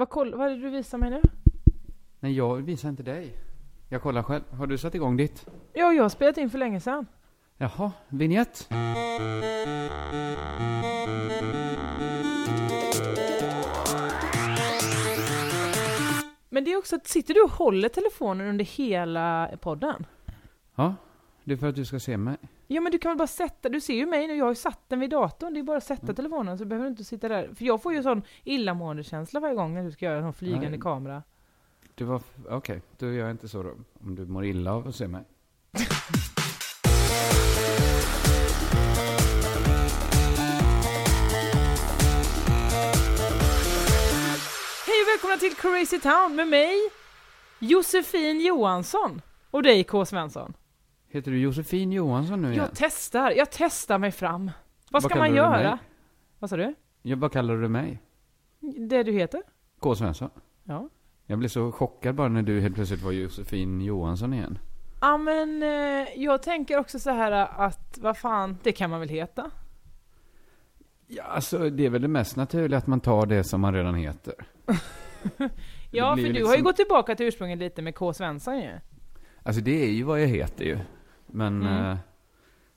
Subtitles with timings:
[0.00, 1.22] Vad, koll, vad är det du visar mig nu?
[2.20, 3.36] Nej, jag visar inte dig.
[3.88, 4.42] Jag kollar själv.
[4.52, 5.46] Har du satt igång ditt?
[5.72, 7.06] Ja, jag har spelat in för länge sedan.
[7.56, 8.66] Jaha, vignett.
[16.48, 20.06] Men det är också att, sitter du och håller telefonen under hela podden?
[20.74, 20.94] Ja,
[21.44, 22.36] det är för att du ska se mig.
[22.72, 24.56] Ja men du kan väl bara sätta, du ser ju mig nu, jag har ju
[24.56, 27.28] satt den vid datorn, det är bara att sätta telefonen så behöver du inte sitta
[27.28, 27.54] där.
[27.54, 30.68] För jag får ju sån illamående-känsla varje gång när du ska göra en sån flygande
[30.70, 30.80] Nej.
[30.80, 31.22] kamera.
[31.94, 32.22] Det var...
[32.48, 33.70] Okej, då gör jag inte så då.
[34.00, 35.24] Om du mår illa av att se mig.
[44.86, 46.76] Hej och välkomna till Crazy Town med mig,
[47.58, 49.22] Josefin Johansson.
[49.50, 50.04] Och dig K.
[50.04, 50.54] Svensson.
[51.12, 52.64] Heter du Josefin Johansson nu igen?
[52.64, 54.50] Jag testar, jag testar mig fram.
[54.90, 55.78] Vad ska man göra?
[56.38, 56.74] Vad sa du?
[57.02, 58.02] Ja, vad kallar du mig?
[58.88, 59.42] Det du heter?
[59.78, 59.94] K.
[59.94, 60.30] Svensson?
[60.64, 60.88] Ja.
[61.26, 64.58] Jag blev så chockad bara när du helt plötsligt var Josefin Johansson igen.
[65.00, 69.08] Ja men eh, jag tänker också så här att, vad fan, det kan man väl
[69.08, 69.50] heta?
[71.06, 73.94] Ja, alltså det är väl det mest naturliga att man tar det som man redan
[73.94, 74.34] heter.
[75.92, 78.12] Ja, för du liksom- har ju gått tillbaka till ursprunget lite med K.
[78.12, 78.70] Svensson ju.
[79.42, 80.78] Alltså det är ju vad jag heter ju.
[81.32, 81.90] Men, Mm.
[81.92, 81.96] eh,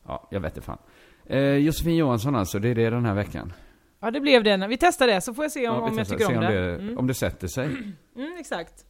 [0.08, 0.78] ja, jag vet inte fan.
[1.26, 3.54] Eh, Josefin Johansson alltså, det är det den här veckan.
[4.00, 4.68] Ja, det blev det.
[4.68, 6.62] Vi testar det, så får jag se om, Ja, om jag tycker om om det.
[6.68, 6.98] det, Mm.
[6.98, 7.66] om det sätter sig.
[8.16, 8.86] Mm, exakt.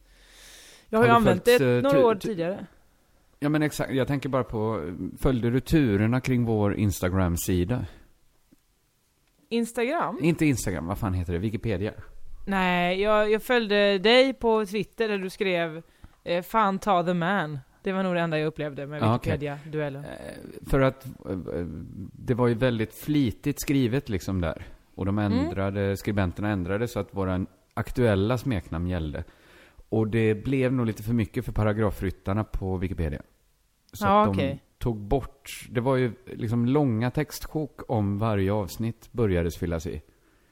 [0.88, 2.66] Jag har ju Har du använt följt, det eh, några år tidigare.
[3.38, 7.84] Ja men exakt, jag tänker bara på, följde du turerna kring vår Instagram-sida?
[9.48, 10.18] Instagram?
[10.22, 11.38] Inte Instagram, vad fan heter det?
[11.38, 11.92] Wikipedia?
[12.46, 15.82] Nej, jag, jag följde dig på Twitter där du skrev
[16.24, 19.02] eh, 'Fan ta the man' Det var nog det enda jag upplevde med.
[19.12, 20.04] Wikipedia-duellen.
[20.04, 20.10] Eh,
[20.66, 21.36] För att eh,
[22.12, 24.66] det var ju väldigt flitigt skrivet liksom där.
[24.94, 25.32] Och de Mm.
[25.38, 29.24] ändrade, skribenterna ändrade så att våra aktuella smeknamn gällde.
[29.88, 33.22] Och det blev nog lite för mycket för paragrafryttarna på Wikipedia.
[33.92, 34.62] Så Ja, att de okej.
[34.78, 40.02] tog bort, det var ju liksom långa textsjok om varje avsnitt började fyllas i.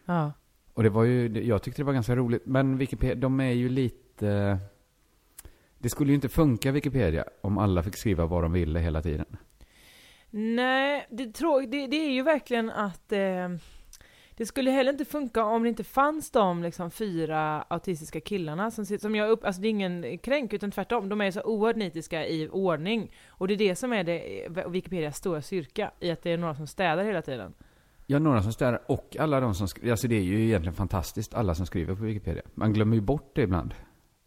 [0.04, 0.32] Ja.
[0.74, 2.42] Och det var ju, jag tyckte det var ganska roligt.
[2.46, 4.58] Men Wikipedia, de är ju lite...
[5.82, 9.36] Det skulle ju inte funka Wikipedia om alla fick skriva vad de ville hela tiden.
[10.30, 11.24] Nej, det,
[11.70, 13.48] det, det är ju verkligen att eh,
[14.36, 18.86] det skulle heller inte funka om det inte fanns de liksom fyra autistiska killarna som,
[18.86, 22.26] som jag upp, alltså det är ingen kränk utan tvärtom, de är så oerhört nitiska
[22.26, 23.10] i ordning.
[23.28, 26.36] Och det är det som är det, eh, Wikipedias stora styrka, i att det är
[26.36, 27.54] några som städar hela tiden.
[28.06, 29.90] Ja, några som städar och alla de som skriver.
[29.90, 32.42] Alltså det är ju egentligen fantastiskt, alla som skriver på Wikipedia.
[32.54, 33.74] Man glömmer ju bort det ibland.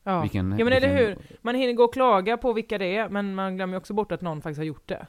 [0.07, 1.17] Ja, Vilken- ja men eller hur?
[1.41, 4.21] Man hinner gå och klaga på vilka det är, men man glömmer också bort att
[4.21, 5.07] någon faktiskt har gjort det.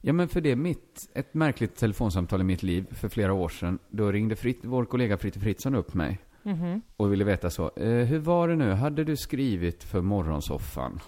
[0.00, 3.48] Ja, men för det är mitt, ett märkligt telefonsamtal i mitt liv för flera år
[3.48, 3.78] sedan.
[3.88, 6.18] Då ringde Fritt, vår kollega Fritte Fritzson upp mig.
[6.42, 6.82] Mhm.
[6.96, 7.70] Och ville veta så.
[7.76, 8.72] Eh, hur var det nu?
[8.72, 11.00] Hade du skrivit för Morgonsoffan?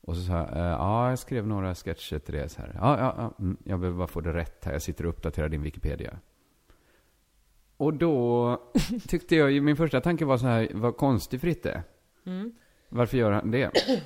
[0.00, 2.72] Och så sa jag, eh, ja, jag skrev några sketcher till det så här.
[2.80, 4.72] Ja, ja, ja mm, jag behöver bara få det rätt här.
[4.72, 6.18] Jag sitter och uppdaterar din Wikipedia.
[7.76, 8.56] Och då
[9.08, 11.82] tyckte jag ju, min första tanke var så här, vad konstig Fritte.
[12.26, 12.52] Mm.
[12.88, 13.70] Varför gör han det?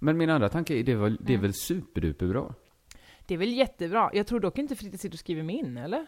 [0.00, 1.42] Men min andra tanke är, det väl, det är Mm.
[1.42, 2.54] väl superduperbra?
[3.26, 4.10] Det är väl jättebra.
[4.12, 6.06] Jag tror dock inte Fritte sitter och skriver min, eller?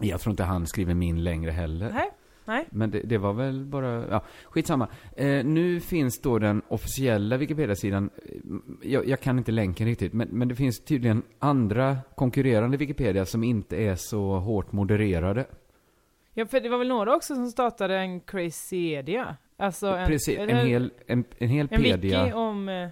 [0.00, 1.90] Jag tror inte han skriver min längre heller.
[1.92, 2.10] Nej.
[2.44, 2.66] Nej.
[2.70, 4.88] Men det, det var väl bara, ja, skitsamma.
[5.16, 10.28] Eh, nu finns då den officiella Wikipedia-sidan, eh, jag, jag kan inte länken riktigt, men,
[10.28, 15.46] men det finns tydligen andra konkurrerande Wikipedia som inte är så hårt modererade.
[16.34, 19.36] Ja, för det var väl några också som startade en Crazyedia?
[19.56, 22.88] Alltså en, Precis, en hel, en, en hel en pedia wiki om, eh,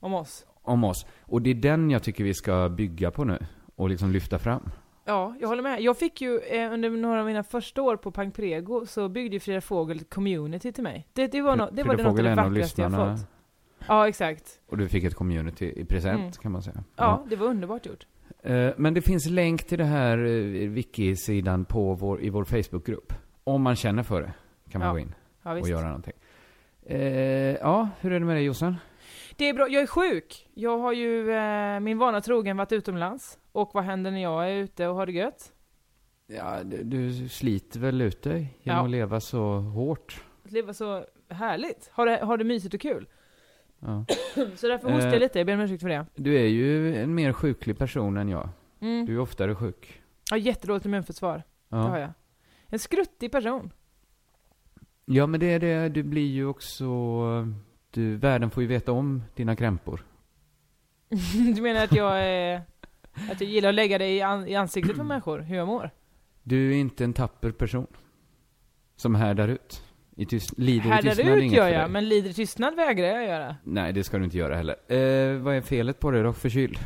[0.00, 0.46] om oss.
[0.62, 1.06] om oss.
[1.20, 3.38] Och det är den jag tycker vi ska bygga på nu,
[3.76, 4.70] och liksom lyfta fram.
[5.04, 5.80] Ja, jag håller med.
[5.80, 9.36] Jag fick ju eh, under några av mina första år på Pang Prego så byggde
[9.36, 11.06] ju Frida Fågel ett community till mig.
[11.12, 13.26] Det, det var, no, det, var det något av det vackraste jag fått.
[13.86, 14.60] Ja, exakt.
[14.66, 16.32] Och du fick ett community i present, mm.
[16.32, 16.76] kan man säga.
[16.76, 18.06] Ja, ja, det var underbart gjort.
[18.42, 23.12] Eh, men det finns länk till det här eh, wiki-sidan på vår, i vår Facebookgrupp.
[23.44, 24.32] Om man känner för det
[24.70, 24.92] kan man ja.
[24.92, 26.14] gå in ja, och göra någonting.
[26.82, 26.98] Eh,
[27.56, 28.76] ja, hur är det med dig Jossan?
[29.36, 29.68] Det är bra.
[29.68, 30.48] Jag är sjuk.
[30.54, 33.38] Jag har ju eh, min vana trogen varit utomlands.
[33.52, 35.52] Och vad händer när jag är ute och har det gött?
[36.26, 38.84] Ja, du, du sliter väl ut dig genom ja.
[38.84, 40.24] att leva så hårt?
[40.44, 41.90] Att leva så härligt.
[41.92, 43.08] Har du, har du mysigt och kul?
[43.78, 44.04] Ja.
[44.56, 45.38] så därför hostar jag eh, lite.
[45.38, 46.06] Jag ber om ursäkt för det.
[46.14, 48.48] Du är ju en mer sjuklig person än jag.
[48.80, 49.06] Mm.
[49.06, 50.02] Du är oftare sjuk.
[50.30, 51.42] Jag har jättedåligt immunförsvar.
[51.68, 51.76] Ja.
[51.76, 52.10] Det har jag.
[52.66, 53.72] En skruttig person.
[55.12, 55.88] Ja, men det är det.
[55.88, 56.86] Du blir ju också
[57.90, 60.04] du, världen får ju veta om dina krämpor.
[61.54, 62.62] du menar att jag är,
[63.30, 65.90] att jag gillar att lägga det i, an, i ansiktet på människor, hur jag mår?
[66.42, 67.86] Du är inte en tapper person.
[68.96, 69.82] Som härdar ut.
[70.16, 73.24] I tyst, lider härdar i tystnad ut gör jag, men lider i tystnad vägrar jag
[73.24, 73.56] göra.
[73.64, 74.76] Nej, det ska du inte göra heller.
[74.92, 76.32] Eh, vad är felet på dig då?
[76.32, 76.78] Förkyld?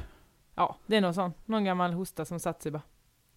[0.55, 1.33] Ja, det är nog sån.
[1.45, 2.83] Någon gammal hosta som satt sig bara.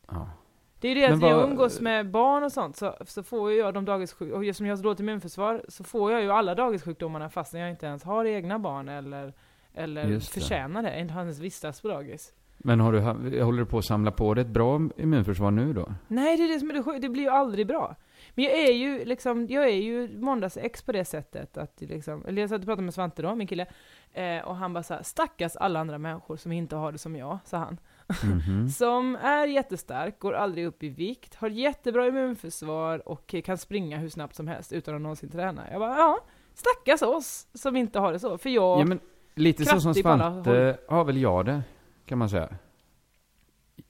[0.07, 0.30] Ja.
[0.79, 3.53] Det är ju det att när jag umgås med barn och sånt så, så får
[3.53, 6.31] jag de dagissjukdomarna, och just som jag har så dåligt immunförsvar, så får jag ju
[6.31, 9.33] alla dagissjukdomarna fastän jag inte ens har egna barn eller,
[9.74, 12.33] eller förtjänar det, inte ens vistas på dagis.
[12.57, 13.00] Men har du,
[13.44, 15.94] håller du på att samla på dig ett bra immunförsvar nu då?
[16.07, 17.95] Nej, det är det som är det sjuka, det blir ju aldrig bra.
[18.35, 22.41] Men jag är ju liksom, jag är ju måndagsex på det sättet att liksom, eller
[22.41, 23.65] jag satt och pratade med Svante då, min kille,
[24.13, 27.39] eh, och han bara såhär, stackars alla andra människor som inte har det som jag,
[27.45, 27.77] sa han.
[28.24, 28.68] Mm -hmm.
[28.77, 34.09] som är jättestark, går aldrig upp i vikt, har jättebra immunförsvar och kan springa hur
[34.09, 35.71] snabbt som helst utan att någonsin träna.
[35.71, 36.19] Jag bara, ja,
[36.54, 38.38] stackars oss som inte har det så.
[38.38, 38.80] För jag...
[38.80, 39.00] Ja, men
[39.36, 41.63] lite så som Svante har väl jag det,
[42.06, 42.50] kan man säga.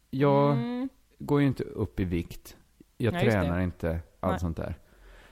[0.09, 0.89] Jag mm.
[1.19, 2.57] går ju inte upp i vikt.
[2.97, 4.39] Jag ja, tränar inte, allt Nej.
[4.39, 4.75] sånt där.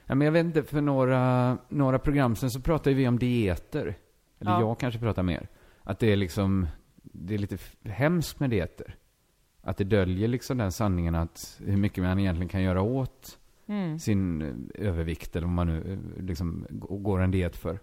[0.06, 3.94] Ja, men jag vet inte, för några, några program sen så pratade vi om dieter.
[4.38, 4.60] Eller ja.
[4.60, 5.48] jag kanske pratar mer.
[5.82, 6.66] Att det är liksom,
[7.18, 8.96] det är lite hemskt med dieter.
[9.60, 13.98] Att det döljer liksom den sanningen att hur mycket man egentligen kan göra åt mm.
[13.98, 17.80] sin eh, övervikt eller vad man nu eh, liksom går en diet för.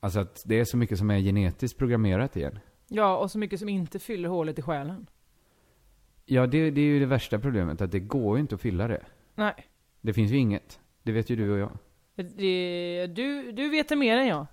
[0.00, 2.58] Alltså att det är så mycket som är genetiskt programmerat igen.
[2.88, 5.06] Ja, och så mycket som inte fyller hålet i själen.
[6.24, 8.88] Ja, det, det är ju det värsta problemet, att det går ju inte att fylla
[8.88, 9.04] det.
[9.34, 9.54] Nej.
[10.00, 10.80] Det finns ju inget.
[11.02, 11.78] Det vet ju du och jag.
[12.14, 14.46] Det, du, du vet det mer än jag.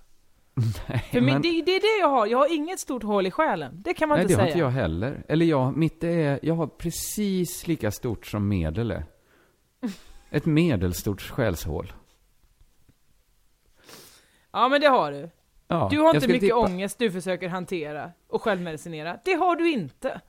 [0.88, 1.42] Nej, För men...
[1.42, 2.28] det, det, är det jag har.
[2.28, 3.82] Jag har inget stort hål i själen.
[3.84, 4.44] Det kan man Nej, inte säga.
[4.46, 5.24] Nej, det har inte jag heller.
[5.28, 9.06] Eller jag, mitt är, jag har precis lika stort som medel är.
[10.30, 11.94] Ett medelstort själshål.
[14.52, 15.30] Ja, men det har du.
[15.68, 16.56] Ja, du har inte mycket tippa.
[16.56, 19.18] ångest du försöker hantera och självmedicinera.
[19.26, 20.22] Det har du inte.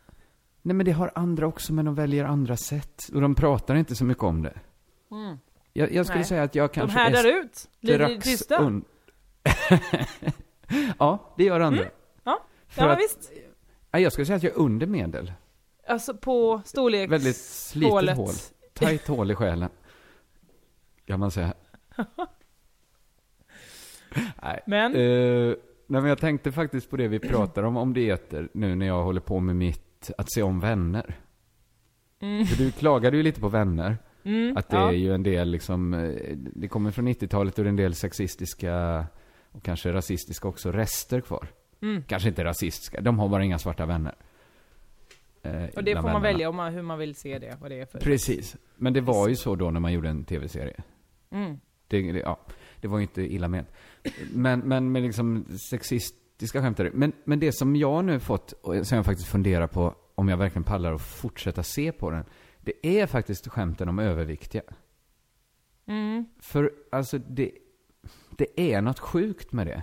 [0.63, 3.09] Nej, men det har andra också, men de väljer andra sätt.
[3.15, 4.61] Och de pratar inte så mycket om det.
[5.11, 5.39] Mm.
[5.73, 6.29] Jag, jag skulle Nej.
[6.29, 7.69] säga att jag kanske De härdar ut.
[7.81, 8.81] Blir tysta.
[10.99, 11.81] ja, det gör andra.
[11.81, 11.93] Mm.
[12.25, 13.33] Ja, För ja att, visst.
[13.91, 15.33] Jag skulle säga att jag är under medel.
[15.89, 17.13] Alltså på storleks...
[17.13, 18.17] Väldigt slitet hålet.
[18.17, 18.35] hål.
[18.75, 19.71] Tajt hål i själen.
[21.07, 21.55] Kan man säga.
[24.43, 24.61] nej.
[24.67, 24.97] Men?
[24.97, 25.57] Uh,
[25.87, 29.05] nej, men jag tänkte faktiskt på det vi pratar om, om dieter, nu när jag
[29.05, 31.17] håller på med mitt, att se om vänner.
[32.21, 32.47] Mm.
[32.47, 33.99] För du klagade ju lite på vänner.
[34.23, 34.89] Mm, att det ja.
[34.89, 37.95] är ju en del liksom, eh, det kommer från 90-talet och det är en del
[37.95, 39.07] sexistiska
[39.53, 41.49] och kanske rasistiska också rester kvar.
[41.83, 42.03] Mm.
[42.03, 44.15] Kanske inte rasistiska, de har bara inga svarta vänner.
[45.43, 47.81] Eh, och det får man välja om man, hur man vill se det, vad det
[47.81, 47.99] är för...
[47.99, 48.57] Precis.
[48.77, 50.83] Men det var ju så då när man gjorde en tv-serie.
[51.31, 51.61] Mm.
[51.89, 52.41] Det, det, ja,
[52.81, 53.69] det var ju inte illa ment.
[54.33, 58.97] Men, men med liksom sexistiska skämt men, men det som jag nu fått, och som
[58.97, 62.25] jag faktiskt funderar på om jag verkligen pallar att fortsätta se på den,
[62.61, 64.63] det är faktiskt skämten om överviktiga.
[65.87, 66.25] Mm.
[66.41, 67.51] För alltså det,
[68.41, 69.83] det är något sjukt med det.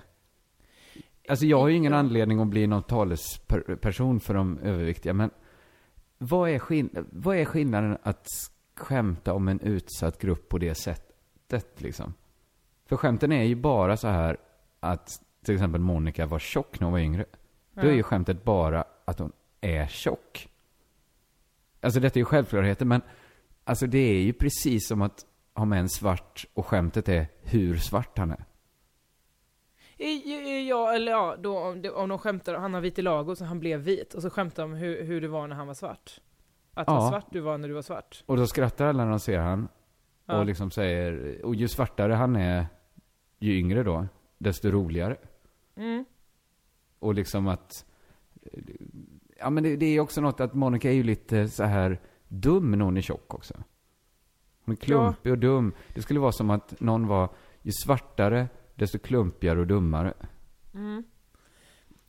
[1.29, 5.29] Alltså jag har ju ingen anledning att bli någon talesperson för de överviktiga, men
[6.17, 8.27] vad är, skill vad är skillnaden att
[8.75, 12.13] skämta om en utsatt grupp på det sättet liksom?
[12.85, 14.37] För skämten är ju bara så här
[14.79, 17.25] att till exempel Monica var tjock när hon var yngre.
[17.73, 20.49] Då är ju skämtet bara att hon är tjock.
[21.81, 23.01] Alltså detta är ju självklarheter, men
[23.63, 27.77] alltså det är ju precis som att ha med en svart och skämtet är hur
[27.77, 28.46] svart han är.
[30.67, 33.59] Ja, eller ja, då, om, om de skämtar, han har vit i lago så han
[33.59, 36.21] blev vit, och så skämtar de hur, hur det var när han var svart.
[36.73, 36.93] Att ja.
[36.93, 38.23] vad svart du var när du var svart.
[38.25, 39.67] Och då skrattar alla när de ser han.
[40.25, 40.39] Ja.
[40.39, 42.67] Och liksom säger, och ju svartare han är,
[43.39, 45.17] ju yngre då, desto roligare.
[45.75, 46.05] Mm.
[46.99, 47.85] Och liksom att,
[49.39, 52.71] ja men det, det är också något att Monica är ju lite så här dum
[52.71, 53.53] när hon är tjock också.
[54.65, 55.73] Hon är klumpig och dum.
[55.93, 57.29] Det skulle vara som att någon var,
[57.61, 58.47] ju svartare,
[58.77, 60.13] desto klumpigare och dummare.
[60.73, 61.03] Mm.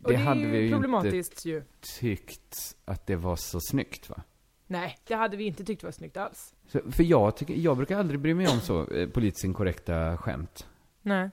[0.02, 1.62] Och Det det, hade vi ju inte- ju.
[2.00, 4.22] Tyckt att det var så snyggt va?
[4.66, 6.54] Nej, det hade vi inte tyckt var snyggt alls.
[6.66, 10.66] Så, för jag, tycker, jag brukar aldrig bry mig om så eh, politiskt inkorrekta skämt.
[11.02, 11.30] Nej.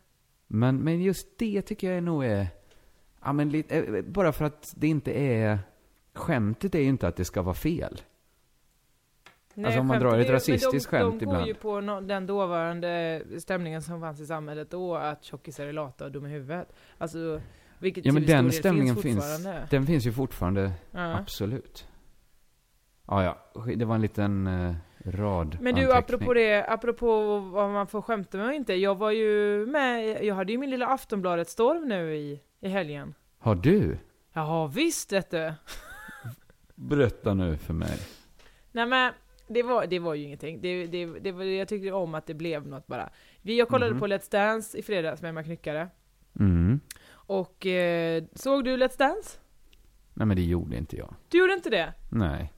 [0.47, 2.47] Men, men just det tycker jag nog är,
[3.23, 5.59] ja men lite, eh, bara för att det inte är,
[6.13, 8.01] skämtet är ju inte att det ska vara fel.
[9.57, 11.47] Nej, Alltså, om man drar ett rasistiskt de, skämt de går ibland.
[11.47, 16.05] ju på no, den dåvarande stämningen som fanns i samhället då, att tjockisar är lata
[16.05, 16.73] och dumma i huvudet.
[16.97, 17.41] Alltså,
[17.79, 21.17] vilket Ja men den stämningen finns, finns, den finns ju fortfarande, Ja.
[21.17, 21.87] absolut.
[23.07, 27.87] Ja, ja, det var en liten eh, rad Men du, apropå det, apropå vad man
[27.87, 28.73] får skämta med och inte.
[28.73, 33.13] Jag var ju med, jag hade ju min lilla Aftonbladet-storm nu i, i helgen.
[33.39, 33.97] Har du?
[34.33, 35.53] Jaha, visst vet du.
[36.75, 37.97] Berätta nu för mig.
[38.71, 39.13] Nej men,
[39.47, 40.61] det var, det var ju ingenting.
[40.61, 43.09] Det, det, det, var- jag tyckte om att det blev något bara.
[43.41, 43.99] Vi, jag kollade Mhm.
[43.99, 45.87] på Let's Dance i fredags med Emma Knyckare.
[46.39, 46.79] Mm.
[47.11, 49.39] Och eh, såg du Let's Dance?
[50.13, 51.15] Nej men det gjorde inte jag.
[51.29, 51.93] Du gjorde inte det?
[52.11, 52.51] Nej.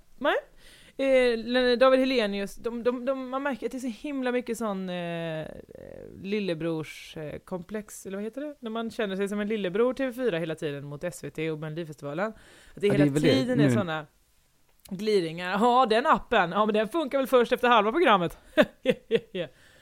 [1.00, 4.90] Eh, David Helenius, de, de, de, man märker att det är så himla mycket sån
[4.90, 8.56] eh, eh, komplex, eller vad heter det?
[8.60, 12.28] När man känner sig som en lillebror TV4 hela tiden mot SVT och Melodifestivalen.
[12.76, 13.34] Att det Ja, det hela är väl det.
[13.34, 14.06] tiden är Nu- såna
[14.90, 15.52] gliringar.
[15.52, 18.38] Ja, den appen, ja men den funkar väl först efter halva programmet.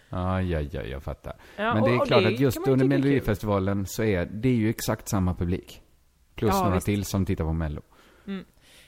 [0.10, 1.36] Ja, ja, ja, jag fattar.
[1.58, 2.86] Ja, men det är klart det att just under.
[2.86, 5.82] Melodifestivalen så är det är ju exakt samma publik.
[6.36, 6.86] Plus Ja, några visst.
[6.86, 7.82] till som tittar på Mello.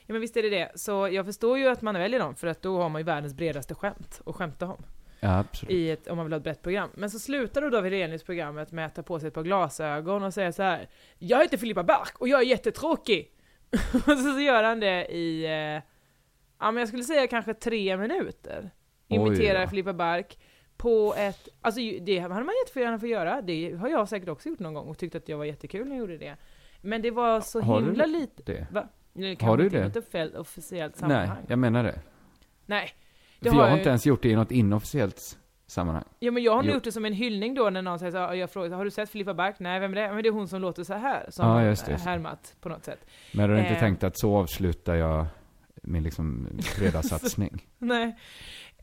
[0.06, 0.72] Ja men visst är det det.
[0.74, 3.34] Så jag förstår ju att man väljer dem, för att då har man ju världens
[3.34, 4.82] bredaste skämt att skämta om.
[5.20, 5.74] Ja, absolut.
[5.74, 6.90] i ett, om man vill ha ett brett program.
[6.94, 10.22] Men så slutar då David Hellenius programmet med att ta på sig ett par glasögon
[10.22, 10.88] och säga så här.
[11.18, 13.30] Jag heter Filippa Bark och jag är jättetråkig.
[13.94, 15.82] och så, så gör han det i, eh,
[16.60, 18.70] ja men jag skulle säga kanske tre minuter.
[19.08, 19.68] Oj Imiterar då.
[19.68, 20.38] Filippa Bark
[20.76, 23.42] på ett, alltså det hade man jättegärna få göra.
[23.42, 25.94] Det har jag säkert också gjort någon gång och tyckt att jag var jättekul när
[25.96, 26.36] jag gjorde det.
[26.80, 28.66] Men det var så Har du himla lite, Det.
[28.72, 28.88] va?
[29.12, 29.84] Nu Har du inte det?
[29.84, 31.44] något offe- officiellt Nej, sammanhang.
[31.48, 32.00] jag menar det.
[32.66, 32.86] Nej.
[33.38, 33.88] För Det jag har har jag inte ju.
[33.88, 36.04] ens gjort det i något inofficiellt sammanhang.
[36.18, 36.74] Ja men jag har nog Jo.
[36.74, 39.10] gjort det som en hyllning då när någon säger så jag frågar har du sett
[39.10, 39.56] Filippa Bark?
[39.58, 40.12] Nej, vem är det?
[40.14, 41.98] Men det är hon som låter så här som Ja, har just det, det.
[41.98, 43.06] härmat på något sätt.
[43.34, 43.80] Men du har inte Eh.
[43.80, 45.26] tänkt att så avslutar jag
[45.82, 47.66] min liksom fredagssatsning?
[47.78, 48.16] Nej.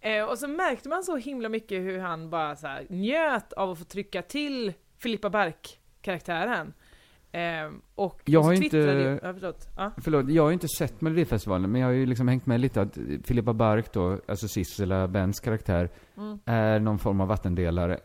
[0.01, 3.69] Eh, och så märkte man så himla mycket hur han bara så här njöt av
[3.71, 6.73] att få trycka till Filippa Bark-karaktären.
[7.31, 9.67] Eh, och, Jag och har inte- ju- Ja, förlåt.
[9.77, 9.91] Ja.
[9.97, 12.81] Förlåt, jag har ju inte sett Melodifestivalen, men jag har ju liksom hängt med lite
[12.81, 16.39] att Filippa Bark då, alltså Sissela Bens karaktär, Mm.
[16.45, 17.99] är någon form av vattendelare.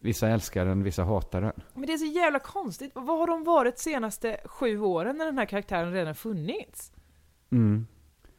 [0.00, 1.52] Vissa älskar den, vissa hatar den.
[1.74, 2.90] Men det är så jävla konstigt.
[2.94, 6.92] Vad har de varit senaste sju åren när den här karaktären redan funnits?
[7.52, 7.86] Mm.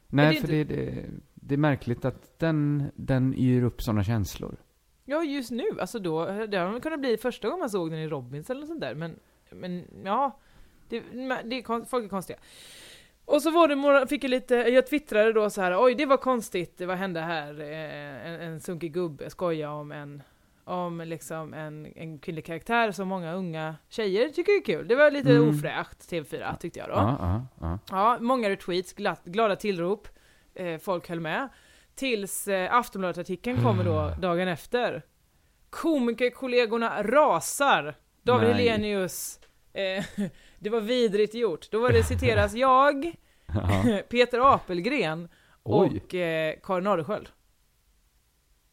[0.09, 3.81] Det Nej, är för inte- det, det, det är märkligt att den, den yr upp
[3.81, 4.55] sådana känslor.
[5.05, 5.63] Ja, just nu.
[5.79, 8.67] Alltså då, det har kunnat bli första gången man såg den i Robins eller något
[8.69, 8.95] sånt där.
[8.95, 9.19] Men,
[9.51, 10.39] men ja,
[10.89, 10.99] det,
[11.45, 12.39] det är, folk är konstiga.
[13.25, 16.05] Och så var det, några- fick jag lite, jag twittrade då så här, oj det
[16.05, 17.59] var konstigt, vad hände här?
[17.61, 20.23] Eh, En, en sunkig gubbe skoja om en,
[20.67, 24.87] om liksom en, en kvinnlig karaktär som många unga tjejer tycker är kul.
[24.87, 25.49] Det var lite Mm.
[25.49, 26.93] ofräscht, TV4 tyckte jag då.
[26.95, 27.79] Ja, ja, ja.
[27.91, 30.07] Ja, många retweets, glatt, glada tillrop.
[30.55, 31.49] Eh, folk höll med.
[31.95, 35.03] Tills eh, Aftonbladet-artikeln kommer då dagen efter.
[35.69, 37.95] Komikerkollegorna rasar.
[38.23, 38.67] David Nej.
[38.67, 39.39] Helenius.
[39.73, 40.03] Eh,
[40.59, 41.71] det var vidrigt gjort.
[41.71, 43.15] Då var det citeras jag,
[43.53, 43.83] ja.
[44.09, 45.29] Peter Apelgren
[45.63, 46.01] Oj.
[46.07, 47.29] och eh, Karin Adelsköld.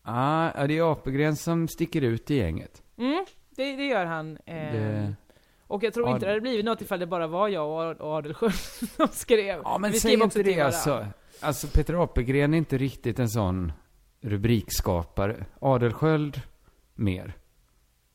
[0.06, 2.82] Ah, det är Apelgren som sticker ut i gänget.
[2.98, 4.38] Mm, det, det gör han.
[4.46, 5.14] Eh, Det...
[5.66, 7.80] Och jag tror Ja, inte det hade blivit något ifall det bara var jag och
[7.82, 8.54] Ad- Adelsköld
[8.96, 9.60] som skrev.
[9.64, 11.06] Ja, men Vi säg inte det alltså.
[11.40, 13.72] Alltså, Peter Apelgren är inte riktigt en sån
[14.20, 15.46] rubrikskapare.
[15.60, 16.40] Adelsköld,
[16.94, 17.32] mer.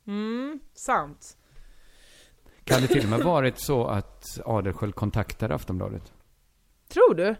[0.06, 1.36] Mm, sant.
[2.64, 6.12] Kan det till och med varit så att Adelsköld kontaktade Aftonbladet?
[6.88, 7.34] Tror du?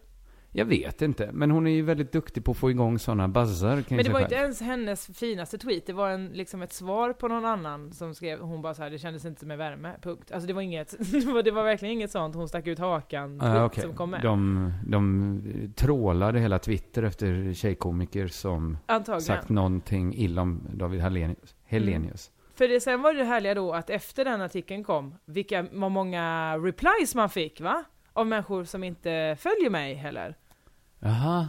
[0.53, 3.85] Jag vet inte, men hon är ju väldigt duktig på att få igång sådana buzzar
[3.89, 4.23] Men det var själv.
[4.23, 8.15] inte ens hennes finaste tweet, det var en, liksom ett svar på någon annan som
[8.15, 10.33] skrev, hon bara så här, det kändes inte med värme, punkt.
[10.33, 10.91] Alltså det var inget,
[11.45, 13.83] det var, verkligen inget sånt, hon stack ut hakan, Ah, okej.
[13.83, 14.23] som kom med.
[14.23, 19.21] De, de trålade hela Twitter efter tjejkomiker som Antagligen.
[19.21, 21.55] sagt någonting illa om David Hellenius.
[21.65, 22.31] Hellenius.
[22.55, 26.57] För det, sen var det härliga då att efter den artikeln kom, vilka, vad många
[26.59, 27.85] replies man fick va?
[28.13, 30.37] Av människor som inte följer mig heller.
[30.99, 31.49] Jaha.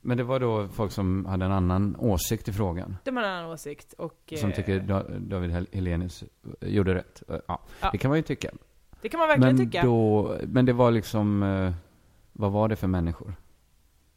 [0.00, 2.96] Men det var då folk som hade en annan åsikt i frågan.
[3.04, 4.32] De har en annan åsikt och...
[4.36, 6.24] Som eh, tycker da David Hel- Hellenius
[6.60, 7.22] gjorde rätt.
[7.28, 7.40] Ja,
[7.80, 7.88] Ja.
[7.92, 8.50] det kan man ju tycka.
[9.02, 9.82] Det kan man verkligen Men, tycka.
[9.86, 11.72] då, men det var liksom, eh,
[12.32, 13.34] vad var det för människor?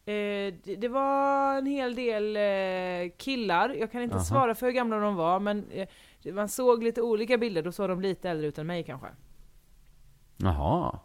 [0.05, 4.23] Eh, det, var en hel del eh, killar, jag kan inte Aha.
[4.23, 5.87] svara för hur gamla de var, men eh,
[6.33, 9.07] man såg lite olika bilder, då såg de lite äldre ut än mig kanske.
[10.37, 10.99] Jaha.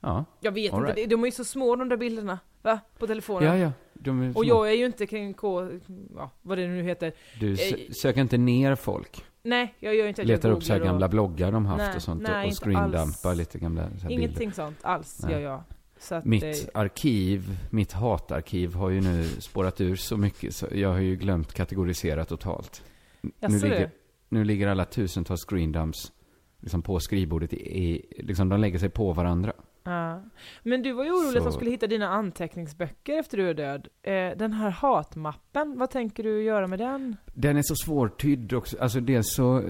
[0.00, 0.24] Ja.
[0.40, 1.10] Jag vet All inte, right.
[1.10, 2.80] de är ju så små de där bilderna, va?
[2.98, 3.48] På telefonen.
[3.48, 3.72] Ja, ja.
[3.94, 5.68] De är Och jag är ju inte kring K,
[6.16, 7.12] ja, vad det nu heter.
[7.40, 9.24] Du Eh, sö- söker inte ner folk.
[9.42, 11.78] Nej, jag gör inte att Letar jag upp så här gamla och, bloggar de haft
[11.78, 14.10] Nej, och sånt nej, och screendumpar lite gamla så här bilder.
[14.24, 15.32] Ingenting sånt alls Nej.
[15.32, 15.62] gör jag.
[16.10, 20.88] Att, Mitt eh, arkiv, mitt hatarkiv har ju nu spårat ur så mycket så jag
[20.88, 22.82] har ju glömt kategorisera totalt.
[23.20, 23.90] Nu, ligger,
[24.28, 26.12] nu ligger alla tusentals screendumps
[26.60, 29.52] liksom på skrivbordet i, i, liksom de lägger sig på varandra.
[29.84, 30.22] Ja.
[30.62, 33.54] Men du var ju orolig att de Så- skulle hitta dina anteckningsböcker efter du är
[33.54, 33.88] död.
[34.02, 37.16] Eh, den här hatmappen, vad tänker du göra med den?
[37.34, 38.78] Den är så svårtydd också.
[38.80, 39.62] Alltså dels så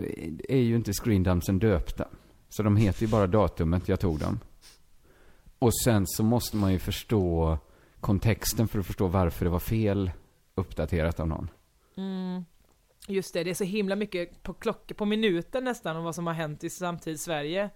[0.48, 2.08] är ju inte screendumpsen döpta.
[2.48, 4.40] Så de heter ju bara datumet jag tog dem.
[5.58, 7.58] Och sen så måste man ju förstå
[8.00, 10.10] kontexten för att förstå varför det var fel
[10.54, 11.48] uppdaterat av någon.
[11.96, 12.44] Mm.
[13.08, 16.26] Just det, det är så himla mycket på klockor, på minuten nästan, om vad som
[16.26, 17.70] har hänt i samtids-Sverige.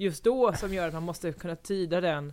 [0.00, 2.32] Just då, som gör att man måste kunna tyda den.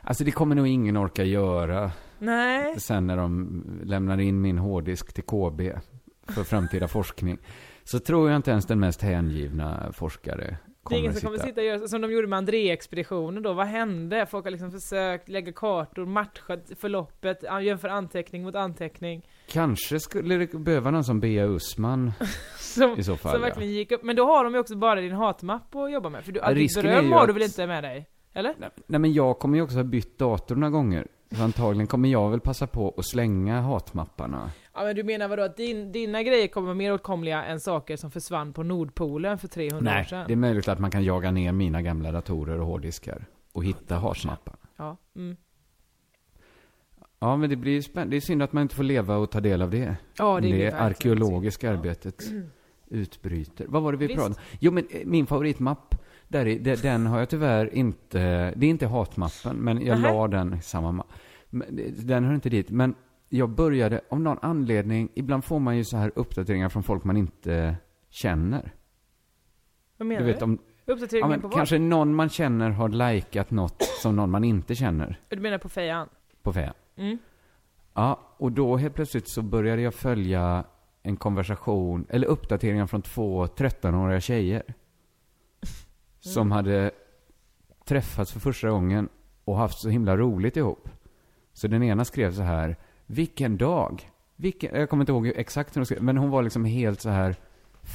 [0.00, 5.12] Alltså det kommer nog ingen orka göra Nej, sen när de lämnar in min hårddisk
[5.12, 5.60] till KB
[6.26, 7.38] för framtida forskning.
[7.84, 10.56] Så tror jag inte ens den mest hängivna forskare
[10.88, 11.48] det är ingen som kommer sitta.
[11.48, 13.52] sitta och göra som de gjorde med André-expeditionen då.
[13.52, 14.26] Vad hände?
[14.26, 19.22] Folk har liksom försökt lägga kartor, matchat förloppet, jämför anteckning mot anteckning.
[19.48, 22.12] Kanske skulle det behöva någon som Bea Usman
[22.58, 23.32] Som, i så fall.
[23.32, 23.46] som ja.
[23.46, 24.02] verkligen gick upp.
[24.02, 26.24] Men då har de ju också bara din hatmapp att jobba med.
[26.24, 28.06] För du, Ja, allt ditt risken är beröm har du väl inte med dig?
[28.32, 28.54] Eller?
[28.58, 31.06] Nej, nej men jag kommer ju också ha bytt dator några gånger.
[31.36, 34.50] Så antagligen kommer jag väl passa på att slänga hatmapparna.
[34.80, 37.96] Ja men du menar vadå att din, dina grejer kommer vara mer åtkomliga än saker
[37.96, 40.24] som försvann på Nordpolen för 300 år Nej, sedan?
[40.26, 43.24] det är möjligt att man kan jaga ner mina gamla datorer och hårddiskar.
[43.52, 44.56] Och hitta hatmappar.
[44.76, 44.96] Ja.
[45.16, 45.36] Mm.
[47.18, 48.10] Ja, men det blir ju spännande.
[48.10, 49.96] Det är synd att man inte får leva och ta del av det.
[50.18, 52.22] Ja, det är det arkeologiska arbetet
[52.88, 53.66] utbryter.
[53.68, 54.16] Vad var det vi Visst.
[54.18, 54.40] pratade om?
[54.60, 55.94] Jo, men eh, min favoritmapp,
[56.28, 58.18] där är, där, den har jag tyvärr inte...
[58.56, 60.12] Det är inte hatmappen, men jag Nähä.
[60.14, 61.06] la den i samma mapp.
[61.50, 62.70] Det- Den hör inte dit.
[62.70, 62.94] Men
[63.32, 67.16] jag började, av någon anledning, ibland får man ju så här uppdateringar från folk man
[67.16, 67.76] inte
[68.08, 68.74] känner.
[69.96, 71.56] Vad menar Du vet om, Uppdateringen ja, men på vad?
[71.56, 75.68] kanske någon man känner har likat något som någon man inte känner Du menar på
[75.68, 76.08] fejan?
[76.42, 76.74] på Feja.
[76.96, 77.18] Mm.
[77.94, 80.64] Ja, och då helt plötsligt så började jag följa
[81.02, 84.62] en konversation, eller uppdateringar från två 13-åriga tjejer.
[86.20, 86.90] Som hade
[87.84, 89.08] träffats för första gången
[89.44, 90.88] och haft så himla roligt ihop.
[91.52, 92.76] Så den ena skrev så här,
[93.10, 94.10] vilken dag!
[94.36, 97.08] Vilken, jag kommer inte ihåg exakt hur hon skrev, men hon var liksom helt så
[97.08, 97.36] här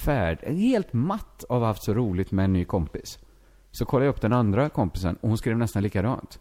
[0.06, 3.20] färd, helt matt av att ha haft så roligt med en ny kompis.
[3.72, 6.40] Så kollade jag upp den andra kompisen och hon skrev nästan likadant.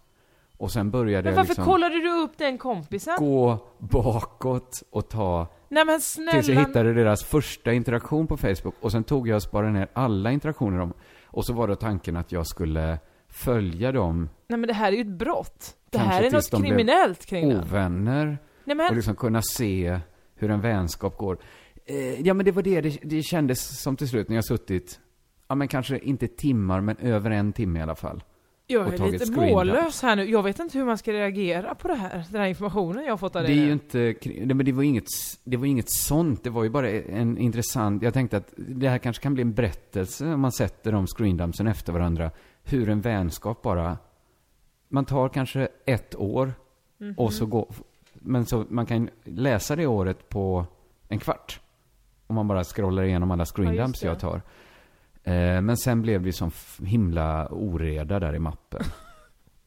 [0.57, 3.17] Och sen började Men jag varför liksom kollade du upp den kompisen?
[3.19, 6.61] gå bakåt och ta Nej men tills jag snälla.
[6.61, 8.75] hittade deras första interaktion på Facebook.
[8.81, 10.93] Och sen tog jag och sparade ner alla interaktioner om.
[11.27, 14.97] Och så var det tanken att jag skulle följa dem Nej men det här är
[14.97, 15.77] ju ett brott.
[15.91, 17.61] Det här är något kriminellt kring den.
[17.61, 18.39] ovänner.
[18.65, 20.01] Nej Och men, liksom kunna se
[20.35, 21.39] hur en vänskap går.
[21.87, 25.01] Eh, ja men det var det, det, det kändes som till slut när jag suttit,
[25.49, 28.23] ja men kanske inte timmar, men över en timme i alla fall.
[28.67, 30.25] jag och är lite mållös här nu.
[30.31, 32.25] Jag vet inte hur man ska reagera på det här.
[32.31, 33.67] Den här informationen jag har fått av Det dig är nu.
[33.67, 35.07] ju inte, nej, men det var inget,
[35.45, 36.45] det var inget sånt.
[36.45, 39.55] Det var ju bara en intressant, jag tänkte att det här kanske kan bli en
[39.55, 42.31] berättelse om man sätter de screendumpsen efter varandra.
[42.63, 43.99] Hur en vänskap bara,
[44.89, 46.53] man tar kanske ett år
[46.99, 47.15] Mhm.
[47.17, 47.75] och så går,
[48.25, 50.67] men så man kan läsa det året på
[51.09, 51.61] en kvart.
[52.27, 54.07] Om man bara scrollar igenom alla screendumps det.
[54.07, 54.43] jag tar.
[55.25, 56.51] Eh, men sen blev det som
[56.85, 58.85] himla oreda där i mappen.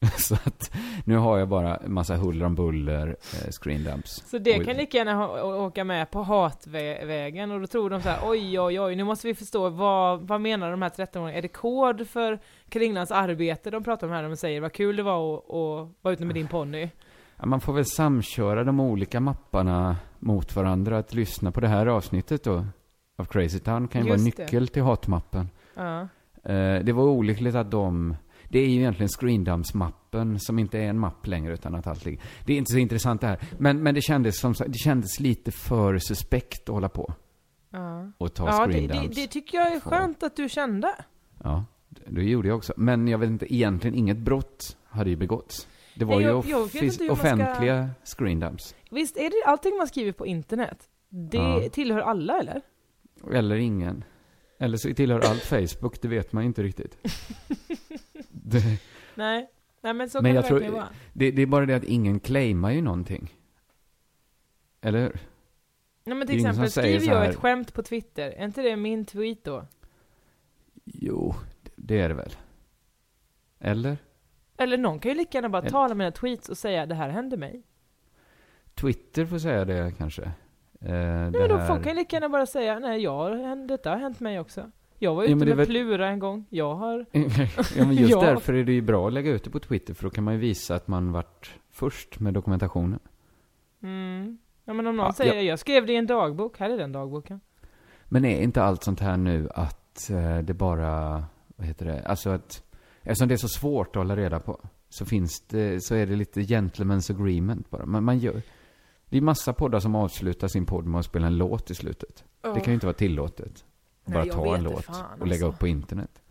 [0.18, 4.30] så att nu har jag bara en massa huller om buller eh, screendumps.
[4.30, 8.08] Så det kan lika gärna ha, åka med på hatvägen och då tror de så
[8.08, 11.38] här: oj oj oj, nu måste vi förstå vad, vad menar de här 13-åringarna?
[11.38, 14.96] Är det kod för Kringlands arbete de pratar om här när de säger vad kul
[14.96, 16.88] det var att, att vara ute med din ponny?
[17.44, 20.98] Man får väl samköra de olika mapparna mot varandra.
[20.98, 22.66] Att lyssna på det här avsnittet då
[23.18, 24.42] av Crazy Town kan ju vara Just det.
[24.42, 25.48] nyckel till hatmappen.
[25.74, 26.00] Ja.
[26.44, 28.16] Eh, det var olyckligt att de...
[28.50, 32.20] Det är ju egentligen screendumps-mappen som inte är en mapp längre utan att allt ligger...
[32.44, 33.38] Det är inte så intressant det här.
[33.58, 37.14] Men, men det, kändes som, det kändes lite för suspekt att hålla på
[37.70, 39.16] Ja, och ta ja det, screendumps.
[39.16, 40.94] det, det tycker jag är skönt att du kände.
[41.44, 42.72] Ja, det gjorde jag också.
[42.76, 45.68] Men jag vet inte, egentligen inget brott hade ju begåtts.
[45.98, 48.74] Det var Nej, ju jag- jag man ska- offentliga screendumps.
[48.90, 50.88] Visst är det allting man skriver på internet?
[51.08, 51.68] Det Ja.
[51.72, 52.60] tillhör alla eller?
[53.32, 54.04] Eller ingen.
[54.58, 56.98] Eller så tillhör allt Facebook, det vet man inte riktigt.
[58.30, 58.62] det,
[59.14, 59.50] Nej.
[59.80, 60.88] Nej men så Men kan jag det tror, vara.
[61.12, 63.34] det, det är bara det att ingen claimar ju någonting.
[64.80, 65.18] Eller hur?
[66.04, 69.04] Nej men till exempel, skriver jag här- ett skämt på Twitter, är inte det min
[69.04, 69.66] tweet då?
[70.84, 71.34] Jo,
[71.76, 72.32] det är det väl.
[73.60, 73.96] Eller?
[74.58, 76.94] Eller någon kan ju lika gärna bara Eller- ta alla mina tweets och säga det
[76.94, 77.62] här hände mig.
[78.74, 80.22] Twitter får säga det kanske.
[80.22, 80.30] Eh,
[80.80, 83.96] Nej det då här- folk kan ju lika gärna bara säga nej, jag, detta har
[83.96, 84.70] hänt mig också.
[84.98, 87.06] Jag var Ja, ute är med väl- Plura en gång, jag har...
[87.76, 88.20] ja, men just Ja.
[88.20, 90.34] därför är det ju bra att lägga ut det på Twitter, för då kan man
[90.34, 92.98] ju visa att man varit först med dokumentationen.
[93.82, 94.38] Mm.
[94.64, 96.78] Ja men om någon Ja, säger jag- jag skrev det i en dagbok, här är
[96.78, 97.40] den dagboken.
[98.04, 101.24] Men är inte allt sånt här nu att eh, det bara,
[101.56, 102.64] vad heter det, alltså att,
[103.08, 106.16] eftersom det är så svårt att hålla reda på, så finns det, så är det
[106.16, 107.86] lite gentlemen's agreement bara.
[107.86, 108.42] Man, man gör,
[109.08, 112.24] det är massa poddar som avslutar sin podd med att spela en låt i slutet.
[112.40, 113.64] Det kan ju inte vara tillåtet.
[114.04, 115.54] Nej, Bara ta en det låt fan, och lägga alltså.
[115.54, 116.22] upp på internet.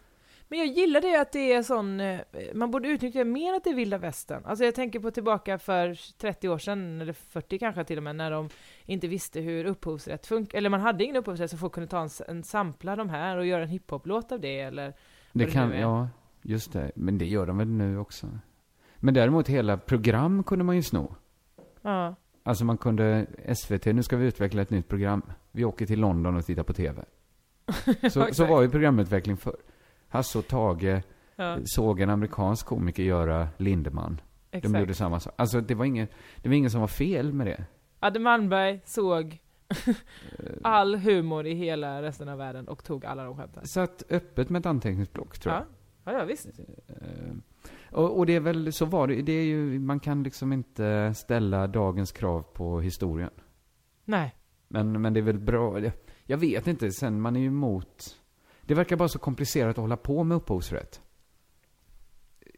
[0.50, 2.20] Men jag gillar det att det är sån, eh,
[2.54, 4.46] man borde utnyttja mer att det är vilda västern.
[4.46, 8.16] Alltså jag tänker på tillbaka för 30 år sedan, eller 40 kanske till och med,
[8.16, 8.50] när de
[8.86, 10.58] inte visste hur upphovsrätt funkar.
[10.58, 13.46] Eller man hade ingen upphovsrätt så folk kunde ta en, en sampla de här och
[13.46, 14.94] göra en hiphop-låt av det eller
[15.32, 16.08] Det vad kan, ja,
[16.48, 16.92] just det.
[16.96, 18.28] Men det gör de väl nu också.
[18.98, 21.16] Men däremot hela program kunde man ju sno.
[21.82, 22.16] Ja.
[22.44, 25.22] Alltså man kunde, SVT, nu ska vi utveckla ett nytt program.
[25.52, 27.04] Vi åker till London och tittar på TV.
[28.02, 28.50] Så, så exakt.
[28.50, 29.56] var ju programutveckling för
[30.08, 31.02] Hasse och Tage
[31.36, 34.22] ja såg en amerikansk komiker göra Lindemann.
[34.52, 34.80] De exakt.
[34.80, 35.34] gjorde samma sak.
[35.38, 37.66] Alltså det var inget, det var ingen som var fel med det.
[38.00, 39.40] Adde Malmberg såg
[40.62, 43.68] all humor i hela resten av världen och tog alla de skämten.
[43.68, 45.62] Satt öppet med ett anteckningsblock tror jag.
[45.62, 45.66] Ja,
[46.08, 46.46] ja, ja visst.
[46.88, 47.34] Eh,
[47.92, 51.14] Och, och det är väl, så var det, det är ju, man kan liksom inte
[51.16, 53.30] ställa dagens krav på historien.
[54.06, 54.36] Nej.
[54.68, 55.82] Men, men det är väl bra,
[56.26, 58.18] jag, vet inte, sen man är ju emot,
[58.62, 61.02] det verkar bara så komplicerat att hålla på med upphovsrätt.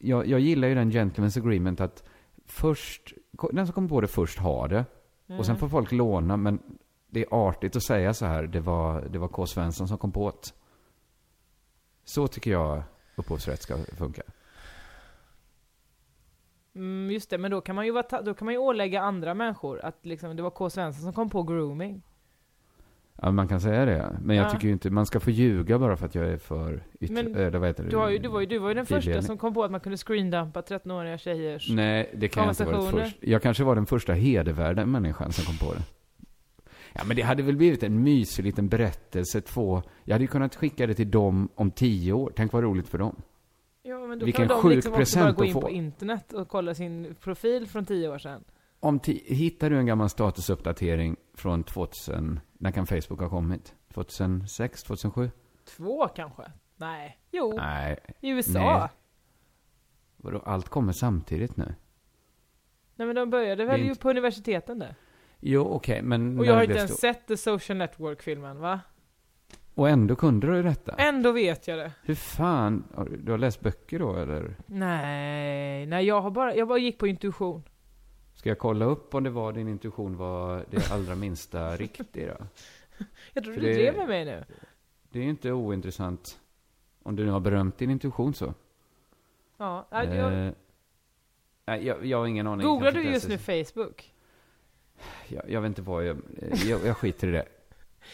[0.02, 2.04] Jag, jag gillar ju den gentleman's agreement att
[2.46, 3.14] först,
[3.52, 4.86] den som kommer på det först har det.
[5.38, 5.60] Och sen Mm.
[5.60, 6.60] får folk låna, men
[7.08, 9.46] det är artigt att säga så här, det var, det var K.
[9.46, 10.54] Svensson som kom på det.
[12.04, 12.84] Så tycker jag
[13.20, 14.22] upphovsrätt ska funka.
[16.76, 19.34] Mm, just det, men då kan man ju vara, då kan man ju ålägga andra
[19.34, 20.70] människor att liksom, det var K.
[20.70, 22.02] Svensson som kom på grooming.
[23.22, 24.18] Ja, man kan säga det.
[24.22, 24.50] Men jag Ja.
[24.50, 27.36] tycker ju inte, man ska få ljuga bara för att jag är för yttre, Men
[27.36, 27.90] eller vad heter det?
[27.90, 29.72] Du, har ju, du, var ju, du var ju den första som kom på att
[29.72, 31.70] man kunde screendumpa 13-åriga tjejers...
[31.70, 33.18] Nej, det kan jag inte varit först.
[33.22, 35.82] Jag kanske var den första hedervärda människan som kom på det.
[36.94, 39.82] Ja, men det hade väl blivit en mysig liten berättelse, två.
[40.04, 42.34] Jag hade ju kunnat skicka det till dem om tio år.
[42.36, 43.22] Tänk vad roligt för dem.
[43.82, 46.74] Ja, men då Vilken kan de liksom också bara gå in på internet och kolla
[46.76, 48.44] sin profil från 10 år sedan.
[48.80, 53.76] Om hittar du en gammal statusuppdatering från 2000, när kan Facebook ha kommit?
[53.94, 55.32] 2006, 2007?
[55.66, 56.44] Två kanske?
[56.76, 57.20] Nej.
[57.32, 58.60] Jo, Nej, i USA.
[58.60, 58.80] nej.
[58.80, 58.88] Nej.
[60.18, 61.76] vadå, allt kommer samtidigt nu?
[62.96, 64.96] men de började väl är ju inte- på universiteten där.
[65.40, 68.80] Jo, okej, men Och jag har inte ens sett The Social Network-filmen, va?
[69.76, 70.96] Och ändå kunde du detta?
[70.98, 71.92] Ändå vet jag det.
[72.04, 72.84] Hur fan,
[73.24, 74.56] du- har läst böcker då eller?
[74.66, 77.64] Nej, nej jag har bara, jag bara gick på intuition.
[78.34, 82.46] Ska jag kolla upp om det var din intuition var det allra minsta riktig då?
[83.34, 84.44] Jag tror För du drev med mig nu.
[85.12, 86.40] Det är ju inte ointressant
[87.04, 88.54] om du nu har berömt din intuition så.
[89.58, 90.52] Ja, jag, Eh,
[91.66, 92.68] nej, jag, jag har ingen aning.
[92.68, 94.14] googlar du just nu Facebook?
[95.28, 96.18] Jag, jag vet inte vad jag,
[96.68, 96.86] jag...
[96.86, 97.46] Jag skiter i det.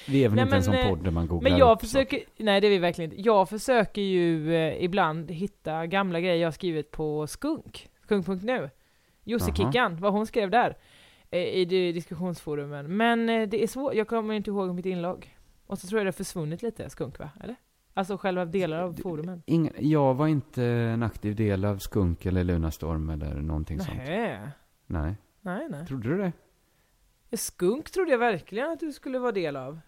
[0.08, 1.82] Vi är väl Nej, inte en sån men, eh, podd där man googlar Men jag
[1.82, 3.24] försöker, nej det är vi verkligen inte.
[3.24, 8.70] Jag försöker ju eh, ibland hitta gamla grejer jag skrivit på Skunk, skunk.nu.
[9.24, 10.78] Jossekickan, vad hon skrev där.
[11.30, 12.98] eh, I diskussionsforumen.
[12.98, 15.38] Men eh, det är svårt, jag kommer inte ihåg mitt inlogg.
[15.68, 17.30] Och så tror jag det har försvunnit lite, Skunk va?
[17.44, 17.56] Eller?
[17.94, 19.44] Alltså själva delar av forumen.
[19.46, 23.98] Ingen, jag var inte en aktiv del av Skunk eller Lunarstorm eller någonting sånt.
[24.08, 24.40] Nej.
[24.88, 25.16] Nej.
[25.42, 25.86] Nej, nej.
[25.88, 26.32] Trodde du det?
[27.38, 29.80] Skunk trodde jag verkligen att du skulle vara del av.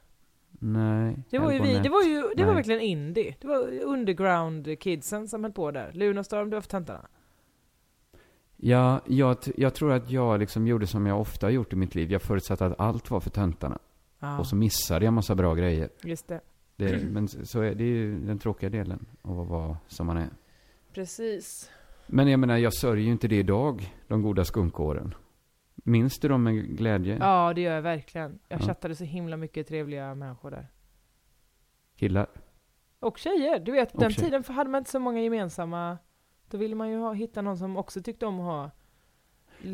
[0.59, 1.23] Nej.
[1.29, 2.55] Det var ju vi, det var ju, det var Nej.
[2.55, 3.35] verkligen indie.
[3.41, 5.91] Det var underground kidsen som höll på där.
[5.93, 7.07] Lunarstorm, det var för töntarna.
[8.57, 11.95] Ja, jag, jag tror att jag liksom gjorde som jag ofta har gjort i mitt
[11.95, 12.11] liv.
[12.11, 13.79] Jag förutsatte att allt var för töntarna.
[14.19, 15.89] Ja, Och så missade jag massa bra grejer.
[16.03, 16.41] just det.
[16.75, 20.07] Det, men så så är det är ju den tråkiga delen av att vara som
[20.07, 20.29] man är.
[20.93, 21.69] Precis.
[22.07, 25.13] Men jag menar, jag sörjer ju inte det idag, de goda skunkåren.
[25.87, 27.17] Minns du dem med glädje?
[27.19, 28.39] Ja, det gör jag verkligen.
[28.47, 28.65] Jag Ja.
[28.65, 30.67] chattade så himla mycket trevliga människor där.
[31.95, 32.27] Killar?
[32.99, 33.59] Och tjejer.
[33.59, 34.25] Du vet, på den tjejer.
[34.41, 35.97] tiden hade man inte så många gemensamma...
[36.49, 38.71] Då ville man ju ha, hitta någon som också tyckte om att ha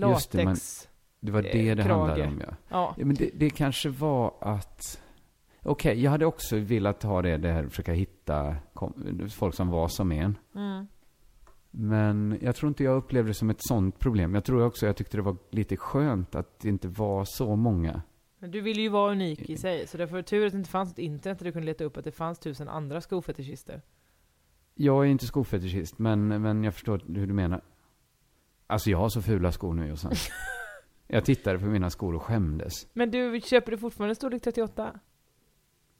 [0.09, 0.89] Just det, latex.
[1.19, 1.97] Det var Eh, det det krage.
[1.97, 2.55] handlade om, ja.
[2.69, 2.95] Ja.
[2.97, 5.01] ja men det, det kanske var att...
[5.63, 9.87] Okej, jag hade också velat ha det, det här, försöka hitta kom, folk som var
[9.87, 10.37] som en.
[10.55, 10.87] Mm.
[11.75, 14.33] Men jag tror inte jag upplevde det som ett sånt problem.
[14.33, 18.01] Jag tror också jag tyckte det var lite skönt att det inte var så många.
[18.39, 20.57] Men du ville ju vara unik i sig, så därför var det tur att det
[20.57, 23.81] inte fanns ett internet där du kunde leta upp att det fanns tusen andra skofetischister.
[24.75, 27.61] Jag är inte skofetischist, men, men jag förstår hur du menar.
[28.67, 30.11] Alltså jag har så fula skor nu Jossan.
[31.07, 32.87] Jag tittade på mina skor och skämdes.
[32.93, 34.99] Men du, köper du fortfarande storlek 38?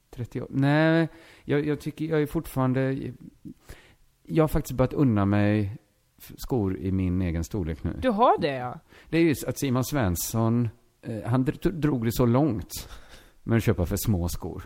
[0.10, 0.48] 38?
[0.50, 1.08] Nej,
[1.44, 3.14] jag, jag tycker jag är fortfarande...
[4.24, 5.78] Jag har faktiskt börjat unna mig
[6.38, 7.94] skor i min egen storlek nu.
[8.02, 8.80] Du har det ja?
[9.10, 10.70] Det är ju att Simon Svensson,
[11.02, 12.90] eh, han dr- drog det så långt
[13.44, 14.64] med att köpa för små skor.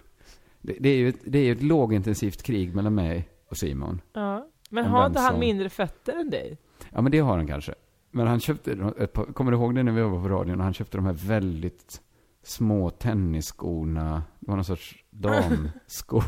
[0.62, 4.02] Det, det är ju ett, det är ett lågintensivt krig mellan mig och Simon.
[4.14, 4.48] Ja.
[4.70, 6.58] Men har inte han som- mindre fötter än dig?
[6.92, 7.74] Ja, men det har han kanske.
[8.12, 10.60] Men han köpte, ett par, kommer du ihåg det när vi var på radion?
[10.60, 12.02] Han köpte de här väldigt
[12.44, 14.24] små tennisskorna.
[14.40, 16.24] Det var någon sorts damskor.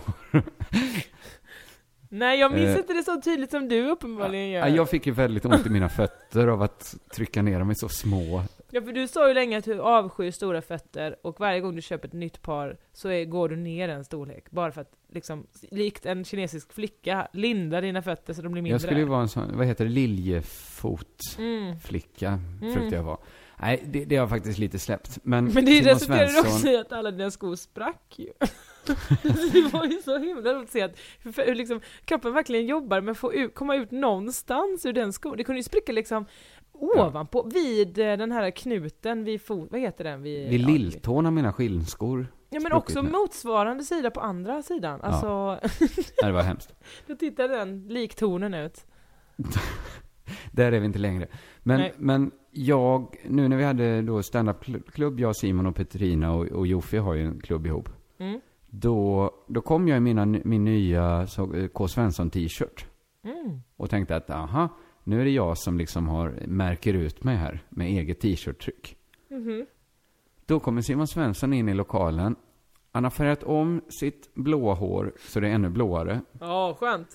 [2.11, 4.67] Nej, jag minns Eh, inte det så tydligt som du uppenbarligen gör.
[4.67, 7.75] Ja, jag fick ju väldigt ont i mina fötter av att trycka ner dem i
[7.75, 8.43] så små.
[8.71, 11.81] Ja, för du sa ju länge att du avskyr stora fötter, och varje gång du
[11.81, 14.51] köper ett nytt par så är, går du ner en storlek.
[14.51, 18.73] Bara för att, liksom, likt en kinesisk flicka, linda dina fötter så de blir mindre.
[18.73, 22.73] Jag skulle ju vara en sån, vad heter det, liljefotflicka, Mm.
[22.73, 23.17] fruktade jag vara.
[23.61, 25.17] Nej, det, det har jag faktiskt lite släppt.
[25.23, 28.29] Men, Men det resulterade Svensson- också i att alla dina skor sprack ju.
[29.53, 33.11] det var ju så himla roligt att se att hur, liksom, kroppen verkligen jobbar med
[33.11, 35.37] att få ut, komma ut någonstans ur den skon.
[35.37, 36.25] Det kunde ju spricka liksom
[36.79, 40.21] ovanpå, vid eh, den här knuten vid fot, vad heter den?
[40.21, 42.27] Vid, Vid ja, lilltån har mina skinnskor.
[42.49, 43.09] Ja men också nu.
[43.09, 45.01] motsvarande sida på andra sidan.
[45.01, 45.59] Alltså,
[46.21, 46.75] Nej, det var hemskt.
[47.07, 48.85] då tittar den liktornen ut.
[50.51, 51.27] Där är vi inte längre.
[51.59, 51.93] Men, Nej.
[51.97, 56.99] men jag, nu när vi hade då standup-klubb, jag, Simon och Petrina och, och Joffe
[56.99, 57.89] har ju en klubb ihop.
[58.17, 58.41] Mm.
[58.69, 61.87] Då, då kom jag i mina, min nya eh, K.
[61.87, 62.85] Svensson t-shirt.
[63.23, 63.61] Mm.
[63.75, 64.69] Och tänkte att, aha,
[65.03, 68.95] nu är det jag som liksom har, märker ut mig här med eget t-shirt-tryck.
[69.29, 69.65] Mhm.
[70.45, 72.35] Då kommer Simon Svensson in i lokalen.
[72.91, 76.21] Han har färgat om sitt blåa hår så det är ännu blåare.
[76.39, 77.07] Ja, skönt.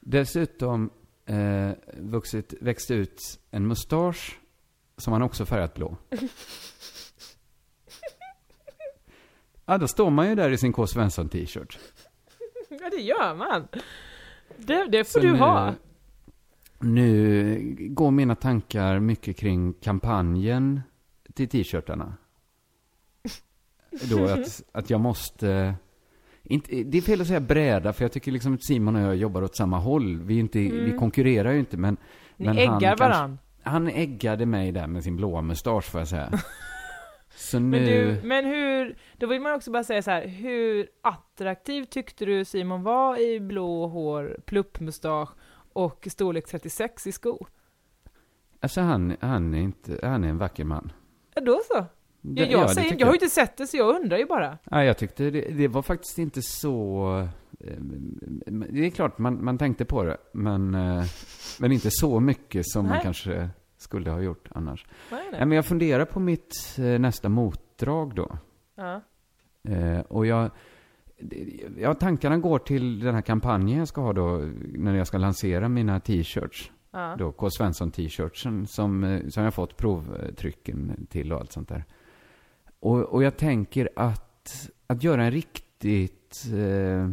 [0.00, 0.90] Dessutom
[1.26, 3.20] eh, vuxit, växt ut
[3.50, 4.40] en mustasch
[4.96, 5.96] som han också färgat blå.
[9.70, 10.86] Ja, då står man ju där i sin K.
[10.86, 11.78] Svensson t-shirt.
[12.68, 13.68] Ja, det gör man.
[14.56, 15.74] Det, det får Så du nu- ha.
[16.78, 20.80] Nu går mina tankar mycket kring kampanjen
[21.34, 22.14] till t-shirtarna.
[24.10, 25.74] Då att, att jag måste...
[26.42, 29.16] Inte, det är fel att säga bräda, för jag tycker liksom att Simon och jag
[29.16, 30.18] jobbar åt samma håll.
[30.22, 31.96] Vi, inte, vi konkurrerar ju inte, men...
[32.36, 33.38] Ni men äggar han kanske- varann.
[33.62, 36.32] Han äggade mig där med sin blåa mustasch, får jag säga.
[37.50, 37.68] Så nu...
[37.70, 42.24] Men, du, men hur, då vill man också bara säga så här, hur attraktiv tyckte
[42.24, 45.28] du Simon var i blå hår, pluppmustasch
[45.72, 47.46] och storlek 36 i sko?
[48.60, 50.92] Alltså han, han, är inte, han är en vacker man.
[51.34, 51.84] Ja, då så.
[52.22, 54.58] Det- Jag, ja, säger, jag har ju inte sett det så jag undrar ju bara.
[54.70, 57.08] Ja, jag tyckte det, det var faktiskt inte så...
[57.60, 57.74] eh,
[58.70, 61.04] Det är klart, man, man tänkte på det, men, eh,
[61.60, 63.00] men inte så mycket som man Nej.
[63.02, 63.48] kanske
[63.82, 64.86] skulle ha gjort annars.
[65.10, 68.38] Nej, Nej, men jag funderar på mitt eh, nästa motdrag då.
[68.74, 69.00] Ja.
[69.62, 70.50] Eh, och jag...
[71.78, 75.68] Ja, tankarna går till den här kampanjen jag ska ha då, när jag ska lansera
[75.68, 76.72] mina t-shirts.
[76.90, 77.16] Ja.
[77.18, 77.50] Då, K.
[77.50, 81.84] Svensson-t-shirtsen som, eh, som jag fått provtrycken till och allt sånt där.
[82.80, 87.10] Och, och jag tänker att, att göra en riktigt eh,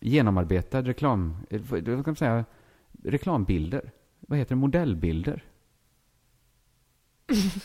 [0.00, 1.36] genomarbetad reklam,
[1.70, 2.44] vad kan man säga,
[3.04, 3.90] reklambilder.
[4.20, 4.60] Vad heter det?
[4.60, 5.44] Modellbilder.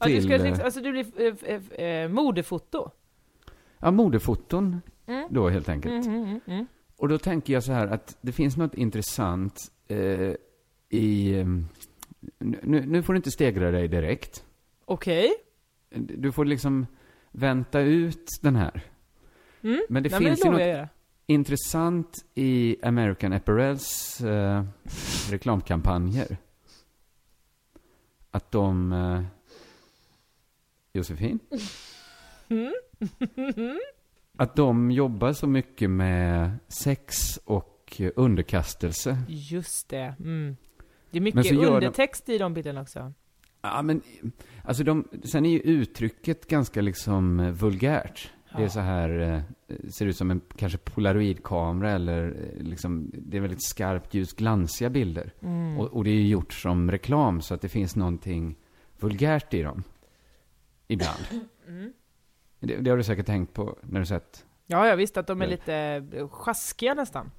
[0.00, 2.90] Ja, du, ska, liksom- eh, alltså du blir eh, modefoto.
[3.78, 5.26] Ja, modefoton Mm.
[5.30, 6.06] då helt enkelt.
[6.06, 6.66] Mm, mm, mm.
[6.98, 10.34] Och då tänker jag så här att det finns något intressant eh,
[10.88, 11.34] i...
[11.38, 11.46] eh,
[12.38, 14.44] Nu, nu får du inte stegra dig direkt.
[14.84, 15.30] Okej.
[15.94, 16.86] Du får liksom
[17.30, 18.82] vänta ut den här.
[19.62, 19.80] Mm.
[19.88, 20.88] Men det Nej, finns men ju det jag något
[21.26, 24.64] intressant i American Apparels eh,
[25.30, 26.36] reklamkampanjer.
[28.38, 28.92] Att de...
[28.92, 29.22] Eh,
[30.92, 31.38] Josefin?
[32.48, 32.72] Mm.
[34.38, 39.18] Att de jobbar så mycket med sex och underkastelse.
[39.28, 40.14] Just det.
[40.20, 40.56] Mm.
[41.10, 43.12] Det är mycket gör de- undertext i de bilderna också.
[43.62, 44.02] Ja, men
[44.64, 48.32] alltså de, sen är ju uttrycket ganska liksom eh, vulgärt.
[48.56, 49.18] Det är så här,
[49.68, 54.32] eh, ser ut som en kanske polaroidkamera eller eh, liksom, det är väldigt skarpt ljus,
[54.32, 55.32] glansiga bilder.
[55.40, 55.78] Mm.
[55.78, 58.56] Och, och det är ju gjort som reklam så att det finns någonting
[58.98, 59.82] vulgärt i dem.
[60.86, 61.24] Ibland.
[61.68, 61.92] Mm.
[62.60, 64.46] Det, det har du säkert tänkt på när du sett.
[64.66, 65.74] Ja, jag visste att de är lite
[66.12, 67.30] eh, sjaskiga nästan.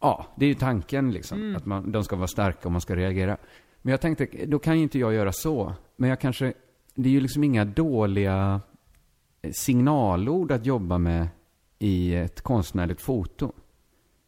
[0.00, 1.38] Ja, det är ju tanken liksom.
[1.38, 1.56] Mm.
[1.56, 3.36] Att man, de ska vara starka och man ska reagera.
[3.82, 5.72] Men jag tänkte, då kan ju inte jag göra så.
[5.96, 6.52] Men jag kanske,
[6.94, 8.60] det är ju liksom inga dåliga
[9.52, 11.28] signalord att jobba med
[11.78, 13.52] i ett konstnärligt foto.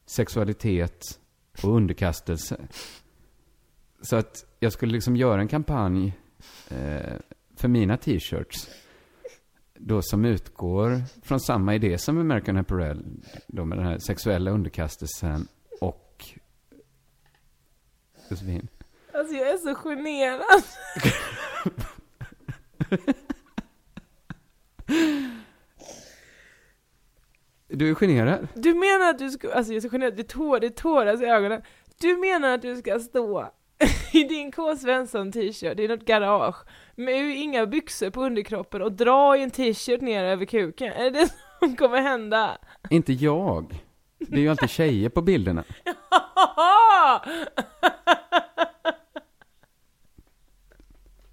[0.07, 1.21] Sexualitet
[1.63, 2.69] och underkastelse.
[4.03, 6.13] Så att jag skulle liksom göra en kampanj
[6.69, 7.15] eh,
[7.57, 8.69] för mina t-shirts.
[9.75, 13.05] Då som utgår från samma idé som American Apparel.
[13.47, 15.49] Då med den här sexuella underkastelsen
[15.81, 16.25] och
[18.31, 18.69] Josefin.
[19.15, 20.63] Alltså jag är så generad.
[27.79, 28.49] Du är generad?
[28.55, 31.25] Du menar att du ska, alltså jag är så generad, det, tår, det tåras i
[31.25, 31.63] ögonen.
[32.01, 33.51] Du menar att du ska stå
[34.13, 34.77] i din K.
[34.77, 36.57] Svensson t-shirt i något garage
[36.95, 40.93] med inga byxor på underkroppen och dra i en t-shirt ner över kuken?
[40.93, 42.59] Är det det som kommer hända?
[42.91, 43.83] Inte jag.
[44.19, 45.65] Det är ju alltid tjejer på bilderna.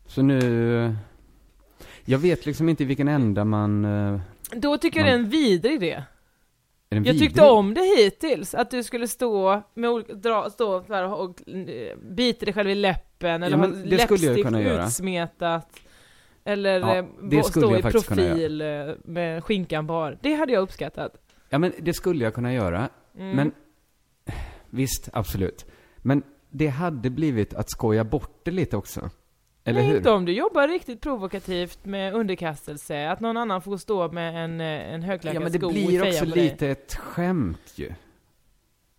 [0.07, 0.95] Så nu...
[2.05, 3.85] Jag vet liksom inte i vilken ända man...
[3.85, 4.19] eh,
[4.55, 6.03] Då tycker jag det är en vidrig idé.
[6.95, 7.51] Jag tyckte vidrig?
[7.51, 12.45] om det hittills, att du skulle stå med dra, stå så här och eh, bita
[12.45, 15.79] dig själv i läppen, eller Ja, ha läppstift utsmetat.
[16.43, 16.95] Eller Ja,
[17.37, 18.67] eh, stå i profil eh,
[19.03, 20.17] med skinkan bar.
[20.21, 21.17] Det hade jag uppskattat.
[21.49, 22.89] Ja, men det skulle jag kunna göra.
[23.17, 23.35] Mm.
[23.35, 23.51] Men
[24.69, 25.65] visst, absolut.
[25.97, 29.09] Men det hade blivit att skoja bort det lite också.
[29.65, 29.97] Eller Nej, hur?
[29.97, 34.61] inte om du jobbar riktigt provokativt med underkastelse, att någon annan får stå med en,
[34.61, 37.93] eh, en högklackad Ja, men det sko blir också lite ett skämt ju.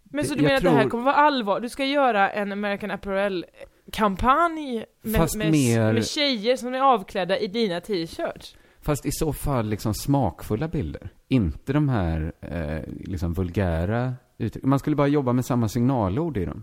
[0.02, 1.60] Men så du menar att det här tror- kommer vara allvar?
[1.60, 7.46] Du ska göra en American Apparel-kampanj med, med, mer- med tjejer som är avklädda i
[7.46, 8.56] dina t-shirts?
[8.80, 11.08] Fast i så fall liksom smakfulla bilder.
[11.28, 14.64] Inte de här eh, liksom vulgära uttryck.
[14.64, 16.62] Man skulle bara jobba med samma signalord i dem.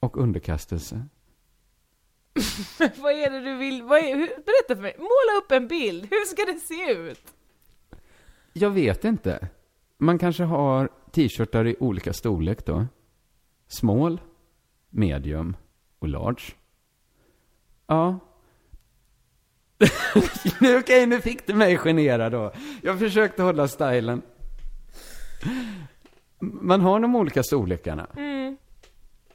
[0.00, 1.02] Och underkastelse.
[2.96, 3.82] vad är det du vill?
[3.82, 4.94] Vad är, hur, berätta för mig.
[4.98, 6.06] Måla upp en bild.
[6.10, 7.34] Hur ska det se ut?
[8.52, 9.48] Jag vet inte.
[9.98, 12.86] Man kanske har t-shirtar i olika storlek då.
[13.68, 14.20] Small,
[14.90, 15.56] medium
[15.98, 16.42] och large.
[17.86, 18.18] Ja.
[20.60, 22.52] Nu, Okej, nu fick du mig generad då.
[22.82, 24.22] Jag försökte hålla stilen.
[26.40, 28.06] Man har de olika storlekarna.
[28.16, 28.47] Mm.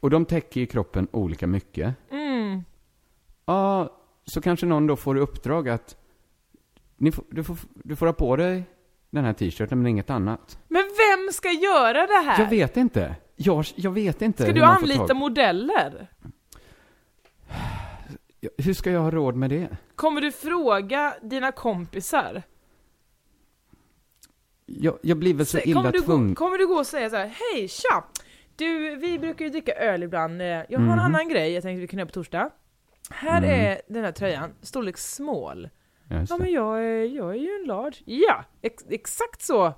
[0.04, 1.96] Och de täcker ju kroppen olika mycket.
[2.12, 2.64] Mm.
[3.46, 5.98] Ja, så kanske någon då får i uppdrag att
[7.14, 8.64] får, du, får, du får ha på dig
[9.10, 10.60] den här t-shirten men inget annat.
[10.68, 12.44] Men vem ska göra det här?
[12.44, 13.16] Jag vet inte.
[13.36, 16.08] Jag, jag vet inte Ska du anlita modeller?
[18.58, 19.78] Hur ska jag ha råd med det?
[19.96, 22.44] Kommer du fråga dina kompisar?
[24.66, 26.36] Jag, jag blir väl så illa kommer, du gå, tvungen.
[26.36, 28.04] kommer du gå och säga så här: hej tja!
[28.56, 31.00] Du, vi brukar ju dricka öl ibland, Eh, jag har en Mhm.
[31.00, 32.50] annan grej jag tänkte vi kan göra på torsdag.
[33.10, 33.50] Här Mm.
[33.50, 35.70] är den här tröjan, storlek small.
[36.30, 37.96] Ja, men jag är, jag är ju en large.
[38.06, 39.74] Ja, ex, exakt så!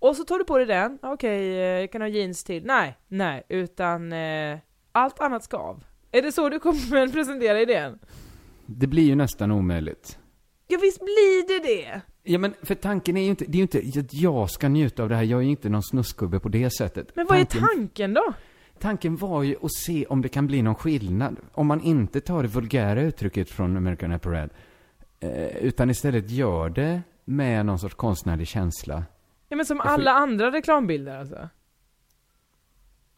[0.00, 2.64] Och så tar du på dig den, okej, eh, kan ha jeans till.
[2.66, 4.58] Nej, nej, utan eh,
[4.92, 5.84] allt annat ska av.
[6.12, 7.98] Är det så du kommer presentera idén?
[8.66, 10.18] Det blir ju nästan omöjligt.
[10.68, 12.00] Ja visst blir det det!
[12.30, 15.02] Ja men för tanken är ju inte, det är ju inte att jag ska njuta
[15.02, 17.16] av det här, jag är ju inte någon snuskgubbe på det sättet.
[17.16, 18.32] Men vad är tanken, tanken då?
[18.78, 21.36] tanken var ju att se om det kan bli någon skillnad.
[21.52, 24.48] Om man inte tar det vulgära uttrycket från American Apparel,
[25.20, 29.04] eh, utan istället gör det med någon sorts konstnärlig känsla.
[29.48, 31.48] Ja men som alla andra reklambilder alltså?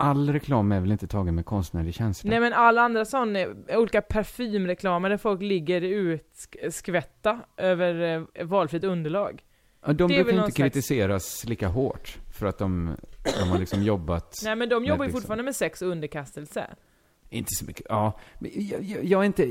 [0.00, 2.30] All reklam är väl inte tagen med konstnärlig känsla?
[2.30, 3.38] Nej men alla andra sådana
[3.68, 9.42] olika parfymreklamer där folk ligger utskvätta över eh, valfritt underlag.
[9.86, 12.96] Ja, de brukar inte slags- kritiseras lika hårt för att de,
[13.40, 16.66] de har liksom jobbat Nej men de jobbar ju liksom- fortfarande med sex och underkastelse.
[17.32, 18.18] Inte så mycket, ja.
[18.40, 19.44] Jag, jag, jag, inte,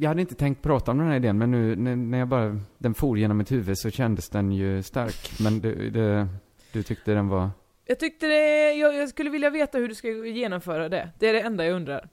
[0.00, 2.60] jag hade inte tänkt prata om den här idén, men nu när, när jag bara,
[2.78, 5.40] den for genom mitt huvud så kändes den ju stark.
[5.40, 6.28] Men det, det,
[6.72, 7.50] du tyckte den var...
[7.86, 11.10] Jag tyckte det, jag, jag skulle vilja veta hur du ska genomföra det.
[11.18, 12.08] Det är det enda jag undrar.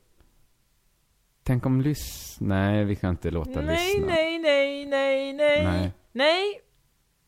[1.43, 2.37] Tänk om lys...
[2.39, 4.07] Nej, vi kan inte låta Nej, lyssna.
[4.07, 5.63] nej, nej, nej, nej.
[5.63, 5.91] Nej.
[6.11, 6.61] Nej.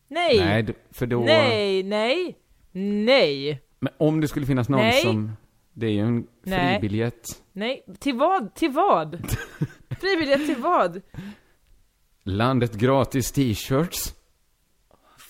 [0.08, 0.38] Nej.
[0.40, 1.20] Nej, för då...
[1.20, 2.38] Nej, nej.
[3.06, 3.62] Nej.
[3.80, 5.02] Men om det skulle finnas någon Nej.
[5.02, 5.32] som...
[5.74, 6.80] Det är ju en Nej.
[6.80, 7.28] fribiljett.
[7.52, 7.86] Nej.
[8.00, 8.54] Till vad?
[8.56, 9.20] Till vad?
[10.00, 11.02] Frivillighet till vad?
[12.24, 14.16] Landet gratis t-shirts.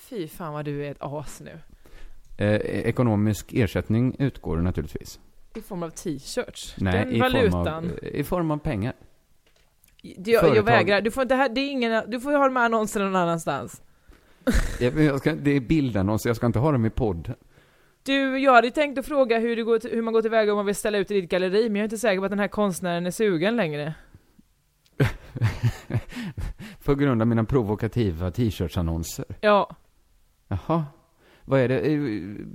[0.10, 1.60] Fy fan vad du är ett as nu.
[2.38, 5.20] Eh, ekonomisk ersättning utgår naturligtvis.
[5.56, 6.76] I form av t-shirts.
[6.78, 7.52] Nej, Den i valutan.
[7.84, 8.94] form, av, i form av pengar.
[10.18, 11.02] Det- jag, jag vägrar.
[11.02, 13.82] Du får inte, det är ingen, du får ha de här annonserna någon annanstans.
[14.80, 17.34] Jag, ska, det är bildannonser, jag ska inte ha dem i podd.
[18.04, 20.66] Du, jag hade tänkt att fråga hur, det går hur man går tillväga om man
[20.66, 22.48] vill ställa ut i ditt galleri, men jag är inte säker på att den här
[22.48, 23.94] konstnären är sugen längre.
[26.86, 29.26] På grund av mina provokativa t-shirtsannonser.
[29.42, 29.76] Ja.
[30.48, 30.86] Jaha.
[31.46, 31.80] Vad är det?
[31.80, 32.00] Eh,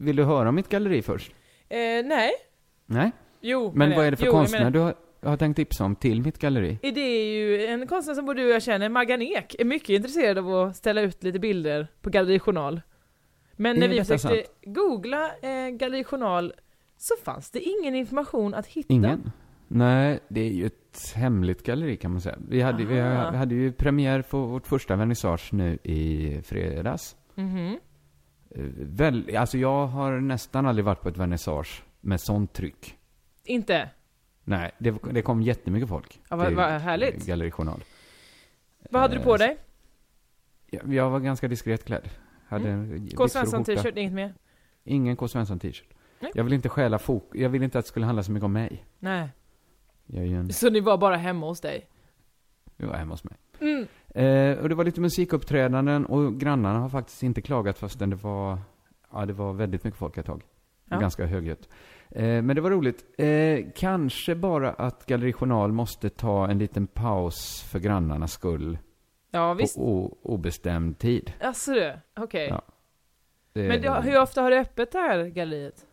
[0.01, 1.33] Vill du höra om mitt galleri först?
[1.69, 2.31] Eh, nej.
[2.87, 3.13] Nej.
[3.41, 3.73] Jo.
[3.75, 6.39] Men vad är det för jo, konstnär du har, har tänkt tipsa om till mitt
[6.39, 6.79] galleri?
[6.83, 9.89] Det är ju en konstnär som både du och jag känner, Maggan Ek, är mycket
[9.89, 12.81] intresserad av att ställa ut lite bilder på Galleri Journal.
[13.57, 16.53] Men när Är vi försökte googla eh, Galleri Journal
[16.97, 18.95] så fanns det ingen information att hitta.
[18.95, 19.31] Ingen?
[19.69, 22.37] Nej, det är ju ett hemligt galleri kan man säga.
[22.49, 23.37] Vi hade, vi Aha.
[23.37, 27.17] hade ju premiär på vårt första vernissage nu i fredags.
[27.35, 27.67] Mhm.
[27.67, 27.73] Eh,
[28.51, 32.99] Väl, alltså jag har nästan aldrig varit på ett vernissage med sånt tryck.
[33.45, 33.91] Inte?
[34.45, 36.21] Nej, det, det kom jättemycket folk.
[36.31, 37.27] Ja, vad- vad härligt.
[37.27, 37.85] Galleri Journal.
[38.91, 39.57] Vad hade du på Eh, dig?
[40.71, 42.09] Jag, jag var ganska diskret klädd.
[42.47, 43.03] Hade en K.
[43.05, 43.83] byxor Svensson och skjorta.
[43.83, 44.35] t-shirt, inget mer?
[44.85, 45.29] Ingen K.
[45.29, 45.89] Svensson t-shirt.
[46.21, 46.31] Nej.
[46.35, 47.31] Jag vill inte stjäla fok...
[47.35, 48.85] Jag vill inte att det skulle handla så mycket om mig.
[48.99, 49.29] Nej.
[50.13, 50.53] En...
[50.53, 51.89] Så ni var bara hemma hos dig?
[52.77, 53.35] Jag var hemma hos mig.
[53.61, 53.87] Mm.
[54.19, 58.59] Eh, och det var lite musikuppträdanden och grannarna har faktiskt inte klagat fastän det var...
[59.13, 60.43] Ja, det var väldigt mycket folk ett tag.
[60.85, 60.99] Ja.
[60.99, 61.69] Ganska högljutt.
[62.11, 63.05] Eh, men det var roligt.
[63.19, 68.79] Eh, kanske bara att Galleri Journal måste ta en liten paus för grannarnas skull.
[69.31, 69.77] Ja, visst.
[69.77, 71.33] På obestämd tid.
[71.41, 72.49] Alltså du, okej.
[72.49, 72.63] Ja.
[73.53, 75.87] Det, Men det, hur ofta har du öppet det här galleriet?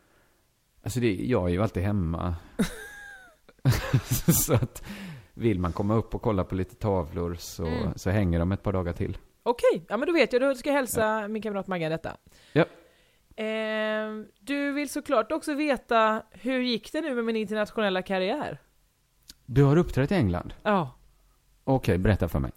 [0.83, 2.35] Alltså det, jag är ju alltid hemma.
[4.45, 4.83] så att
[5.35, 7.93] vill man komma upp och kolla på lite tavlor så, Mm.
[7.95, 9.17] så hänger de ett par dagar till.
[9.43, 10.41] Okej, ja men då vet jag.
[10.41, 12.17] Då ska jag hälsa min kamrat Maggan detta.
[12.53, 12.65] Ja.
[13.35, 18.61] Ehm, du vill såklart också veta hur gick det nu med min internationella karriär?
[19.45, 20.53] Du har uppträtt i England?
[20.63, 20.91] Ja.
[21.63, 22.51] Okej, berätta för mig.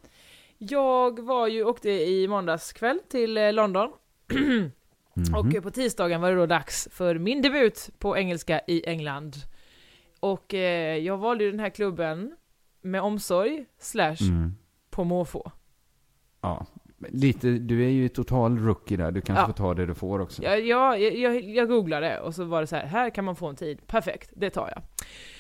[0.59, 3.93] Jag var ju, åkte i måndagskväll till eh, London.
[5.15, 5.35] Mhm.
[5.35, 9.35] Och eh, på tisdagen var det då dags för min debut på engelska i England.
[10.21, 12.37] Och eh, jag valde ju den här klubben
[12.81, 14.53] med omsorg, slash Mm.
[14.91, 15.53] på måfå.
[16.41, 16.67] Ja,
[17.09, 19.11] lite, du är ju total rookie där.
[19.13, 19.47] Du kanske Ja.
[19.47, 20.43] får ta det du får också.
[20.43, 23.47] Jag, jag, jag, jag googlade och så var det så här, här kan man få
[23.47, 23.87] en tid.
[23.87, 24.83] Perfekt, det tar jag.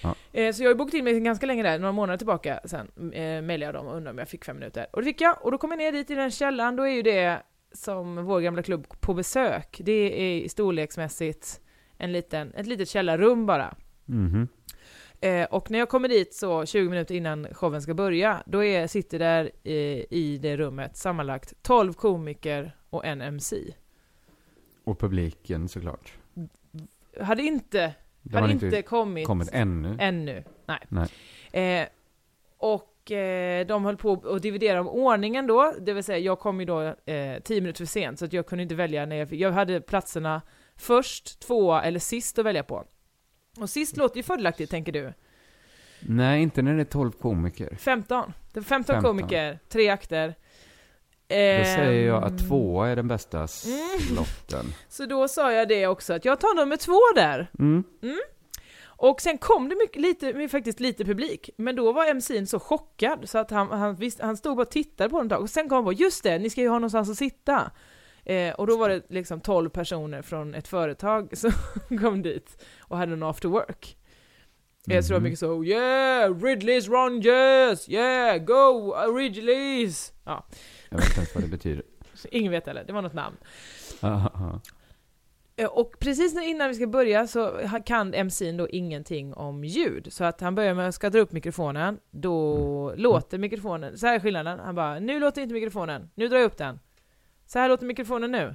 [0.02, 0.40] Ja.
[0.40, 3.42] Eh, så jag har bokat in mig ganska länge där, några månader tillbaka sen eh,
[3.42, 4.86] mejlade jag dem och undrade om jag fick fem minuter.
[4.92, 6.92] Och det fick jag, och då kom jag ner dit i den källaren, då är
[6.92, 9.80] ju det som vår gamla klubb på besök.
[9.84, 11.60] Det är storleksmässigt
[11.96, 13.74] en liten, ett litet källarrum bara.
[14.04, 14.48] Mhm.
[15.20, 18.86] Eh, och när jag kommer dit så 20 minuter innan showen ska börja, då är,
[18.86, 19.72] sitter där eh,
[20.10, 23.56] i det rummet sammanlagt 12 komiker och en MC.
[24.84, 26.12] Och publiken såklart.
[27.20, 29.96] Hade inte, Det har hade inte inte kommit, kommit ännu.
[30.00, 30.44] ännu.
[30.66, 31.08] Nej.
[31.52, 31.80] Nej.
[31.80, 31.88] Eh,
[32.58, 36.60] och eh, de höll på att dividera om ordningen då, det vill säga jag kom
[36.60, 39.32] ju då eh, 10 minuter för sent så att jag kunde inte välja när jag,
[39.32, 40.42] jag hade platserna
[40.76, 42.84] först, tvåa eller sist att välja på.
[43.62, 45.12] Och sist låter ju fördelaktigt tänker du.
[46.00, 47.76] Nej, inte när det är 12 komiker.
[47.78, 48.32] 15.
[48.52, 49.02] Det var 15, 15.
[49.10, 50.34] komiker, tre akter.
[51.28, 51.34] Då
[51.64, 53.46] säger jag Ehm, att tvåa är den bästa Mm.
[54.00, 54.66] slotten.
[54.88, 57.50] Så då sa jag det också, att jag tar nummer två där.
[57.58, 57.84] Mm.
[59.00, 63.28] Och sen kom det mycket, lite, faktiskt lite publik, men då var MC'n så chockad
[63.28, 65.50] så att han, han, visst, han stod bara och tittade på dem ett tag, och
[65.50, 67.70] sen kom han på just det, ni ska ju ha någonstans att sitta.
[68.28, 71.52] Eh, och då var det liksom 12 personer från ett företag som
[72.00, 73.96] kom dit och hade en after work.
[74.90, 75.24] Eh, så det var Mhm.
[75.24, 80.12] mycket så yeah, Ridleys Rangers, yeah, go Ridleys!
[80.24, 80.46] Ja,
[80.90, 81.84] Jag vet inte ens vad det betyder.
[82.30, 83.36] ingen vet heller, det var något namn.
[84.00, 84.60] Aha.
[85.56, 87.52] Eh, Och precis innan vi ska börja så
[87.86, 90.12] kan MC'n då ingenting om ljud.
[90.12, 94.14] Så att han börjar med att ska dra upp mikrofonen, då låter mikrofonen, så här
[94.14, 96.80] är skillnaden, han bara nu låter inte mikrofonen, nu drar jag upp den.
[97.48, 98.54] Så här låter mikrofonen nu.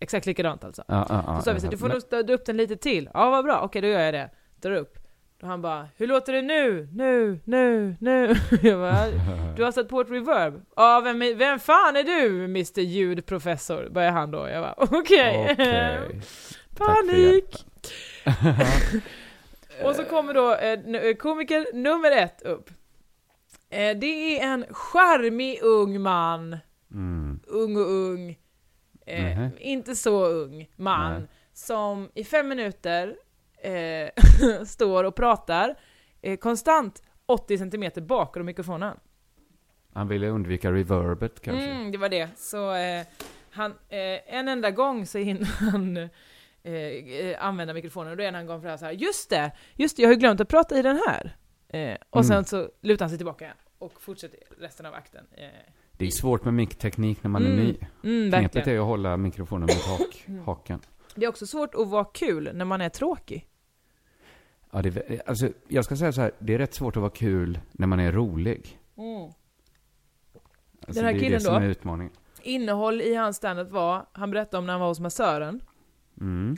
[0.00, 0.84] Exakt likadant alltså.
[0.88, 3.10] Ja, ja, ja, Då sa vi så du får nog dra upp den lite till.
[3.14, 4.30] Ja vad bra, okej då gör jag det.
[4.60, 4.98] Drar upp.
[5.40, 6.88] Då han bara, hur låter det nu?
[6.92, 8.34] Nu, nu, nu.
[8.62, 9.06] Jag bara,
[9.56, 10.62] du har satt på ett reverb?
[10.76, 13.88] Ja, vem, vem fan är du Mr ljudprofessor?
[13.90, 14.48] Börjar han då.
[14.48, 15.48] Jag bara, okej.
[15.52, 16.20] Okej.
[16.76, 17.66] Panik!
[19.84, 22.70] Och så kommer då eh, eh, komiker nummer ett upp.
[23.70, 26.56] Eh, det är en charmig ung man,
[26.94, 27.21] Mm.
[27.52, 28.38] Ung och ung,
[29.06, 29.50] eh, Mhm.
[29.58, 31.28] inte så ung man, Nej.
[31.52, 33.16] som i fem minuter
[33.58, 34.10] eh,
[34.66, 35.78] står och pratar
[36.22, 38.96] eh, konstant 80 centimeter bakom mikrofonen.
[39.92, 41.64] Han ville undvika reverbet kanske.
[41.70, 42.28] Mm, det var det.
[42.36, 43.06] Så eh,
[43.50, 45.96] han, eh, en enda gång så hinner han
[46.62, 49.30] eh, använda mikrofonen och då är en annan gång för det här så här, just
[49.30, 51.36] det, just det, jag har ju glömt att prata i den här.
[52.10, 52.44] Och sen Mm.
[52.44, 55.26] så lutar han sig tillbaka och fortsätter resten av akten.
[55.96, 57.76] Det är svårt med mickteknik när man är Mm, ny.
[58.02, 58.78] mm, Knepet verkligen.
[58.78, 60.80] är att hålla mikrofonen mot hak, hakan.
[61.14, 63.48] Det är också svårt att vara kul när man är tråkig.
[64.70, 67.10] Ja, det, är- alltså, jag ska säga så här, det är rätt svårt att vara
[67.12, 68.78] kul när man är rolig.
[68.96, 69.34] Alltså,
[71.00, 71.60] Den här det är killen det som då?
[71.60, 72.12] är utmaningen.
[72.42, 75.60] Innehåll i hans standup var, han berättade om när han var hos massören.
[76.20, 76.56] Mm.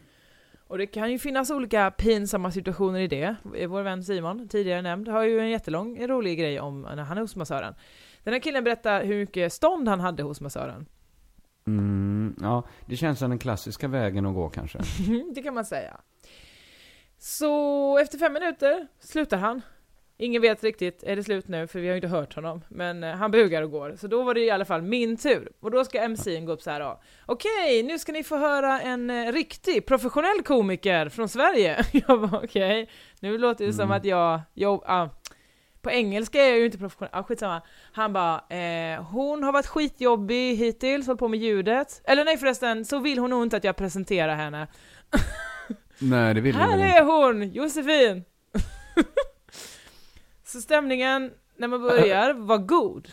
[0.66, 3.36] Och det kan ju finnas olika pinsamma situationer i det.
[3.68, 7.22] Vår vän Simon, tidigare nämnd, har ju en jättelång rolig grej om när han är
[7.22, 7.74] hos massören.
[8.24, 10.86] Den här killen berättar hur mycket stånd han hade hos massören.
[11.66, 14.78] Mm, ja, det känns som den klassiska vägen att gå kanske.
[15.34, 16.00] det kan man säga.
[17.18, 19.62] Så efter fem minuter slutar han.
[20.16, 21.66] Ingen vet riktigt, är det slut nu?
[21.66, 22.60] För vi har ju inte hört honom.
[22.68, 23.96] Men eh, han bugar och går.
[23.96, 25.52] Så då var det i alla fall min tur.
[25.60, 27.00] Och då ska MC'n gå upp så här då.
[27.26, 31.84] Okej, nu ska ni få höra en eh, riktig professionell komiker från Sverige.
[31.92, 33.96] Jag bara okej, nu låter det som Mm.
[33.96, 35.08] att jag, jag ah,
[35.84, 37.62] på engelska är jag ju inte professionell, ah, skitsamma.
[37.92, 42.02] Han bara, eh, hon har varit skitjobbig hittills, hållit på med ljudet.
[42.04, 44.66] Eller nej förresten, så vill hon nog inte att jag presenterar henne.
[45.98, 47.02] Nej, det vill Här väl är inte.
[47.02, 48.24] hon, Josefin!
[50.44, 53.08] så stämningen när man börjar var god.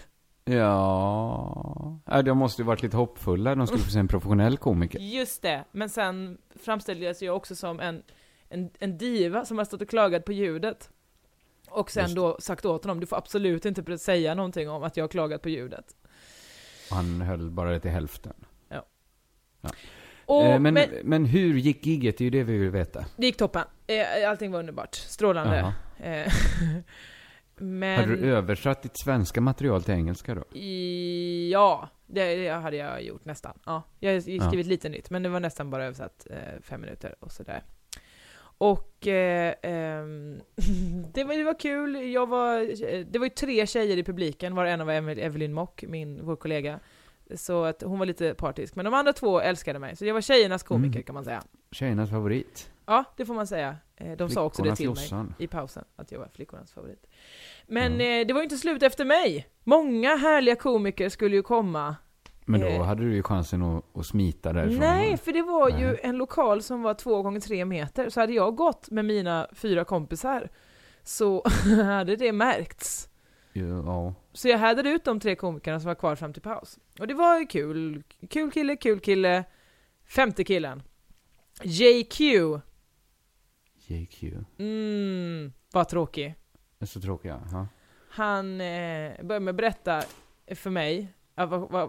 [0.45, 1.99] Ja...
[2.05, 3.55] ja, de måste ju varit lite hoppfulla.
[3.55, 4.99] De skulle få se en professionell komiker.
[4.99, 8.03] Just det, men sen framställdes jag också som en,
[8.49, 10.89] en, en diva som har stått och klagat på ljudet.
[11.71, 14.97] Och sen Just då sagt åt honom, du får absolut inte säga någonting om att
[14.97, 15.85] jag har klagat på ljudet.
[16.89, 18.33] Och han höll bara det till hälften.
[20.31, 22.17] Och, eh, men, men, men, hur gick gigget?
[22.17, 23.05] Det är ju det vi vill veta.
[23.15, 23.63] det gick toppen.
[23.87, 25.73] Eh, Allting var underbart, strålande.
[25.99, 26.33] Eh,
[27.55, 27.99] men...
[27.99, 30.57] Hade du översatt ditt svenska material till engelska då?
[30.57, 33.59] I, ja, det, det hade jag gjort nästan.
[33.65, 37.15] Ja, jag har skrivit lite nytt, men det var nästan bara översatt eh, fem minuter
[37.19, 37.63] och sådär.
[38.61, 40.41] Och eh, ehm,
[41.13, 42.11] det, var, det var kul.
[42.11, 42.59] Jag var,
[43.11, 46.79] det var ju tre tjejer i publiken, var en Emil- Evelyn Mock, min, vår kollega.
[47.35, 48.75] Så att hon var lite partisk.
[48.75, 51.03] Men de andra två älskade mig, så jag var tjejernas komiker Mm.
[51.03, 51.43] kan man säga.
[51.71, 52.71] Tjejernas favorit?
[52.85, 53.77] Ja, det får man säga.
[53.97, 57.07] Eh, De sa också det till mig i pausen, att jag var flickornas favorit.
[57.67, 59.47] Men eh, det var ju inte slut efter mig.
[59.63, 61.95] Många härliga komiker skulle ju komma.
[62.45, 62.83] Men då Eh.
[62.83, 64.79] hade du ju chansen att, att smita därifrån.
[64.79, 65.99] Nej, för det var ju Nej.
[66.03, 68.09] en lokal som var två gånger tre meter.
[68.09, 70.49] Så hade jag gått med mina fyra kompisar
[71.03, 71.43] så
[71.85, 73.09] hade det märkts.
[73.53, 74.13] Ja.
[74.33, 76.79] Så jag härdade ut de tre komikerna som var kvar fram till paus.
[76.99, 78.03] Och det var ju kul.
[78.29, 79.43] Kul kille, kul kille.
[80.05, 80.83] Femte killen.
[81.63, 82.19] JQ.
[83.87, 84.23] JQ.
[84.59, 86.35] Mm, var tråkig.
[86.81, 87.41] Så tråkiga.
[87.51, 87.67] Ja.
[88.09, 90.03] Han eh, började med att berätta
[90.55, 91.13] för mig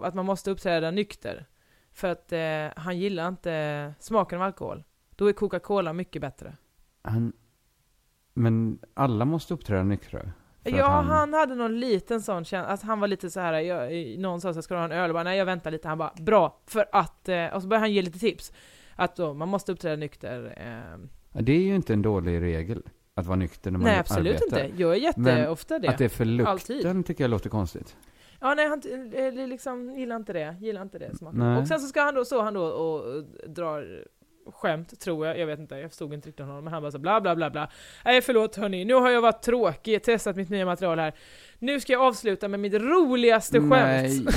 [0.03, 1.45] att, man måste uppträda nykter.
[1.93, 4.83] För att eh, han gillar inte smaken av alkohol.
[5.15, 6.55] Då är Coca-Cola mycket bättre.
[7.01, 7.33] Han...
[8.33, 10.31] Men alla måste uppträda nyktra?
[10.63, 11.33] Ja, han...
[11.33, 13.53] hade någon liten sån känsla, att han var lite så här.
[13.53, 14.97] Jag, någon sa så här, ska du ha en öl?
[15.09, 15.87] Jag bara, nej jag väntar lite.
[15.87, 18.53] Han bara, bra, för att, eh, och så började han ge lite tips.
[18.95, 20.53] Att då, man måste uppträda nykter.
[20.57, 22.83] Eh, Det är ju inte en dålig regel.
[23.15, 24.65] Att vara nykter när man nej absolut arbetar.
[24.65, 24.81] inte.
[24.81, 25.87] Jag är jätteofta det.
[25.87, 27.05] Att det är för lukten Alltid.
[27.05, 27.95] tycker jag låter konstigt.
[28.43, 28.81] Ja, nej, han
[29.13, 30.55] eh, liksom gillar inte det.
[30.61, 31.39] Gillar inte det smaken.
[31.39, 31.57] Nej.
[31.61, 34.05] Och sen så ska han då, så han då och och drar
[34.51, 35.39] skämt, tror jag.
[35.39, 36.63] Jag vet inte, jag förstod inte riktigt honom.
[36.63, 37.69] Men han bara så bla bla bla bla.
[38.05, 41.13] Nej förlåt hörni, nu har jag varit tråkig, testat mitt nya material här.
[41.59, 43.69] Nu ska jag avsluta med mitt roligaste skämt.
[43.71, 44.25] Nej.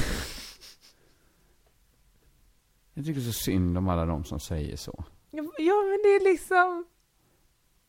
[2.95, 5.05] Jag tycker så synd om alla de som säger så.
[5.31, 6.85] Ja, ja, men det är liksom...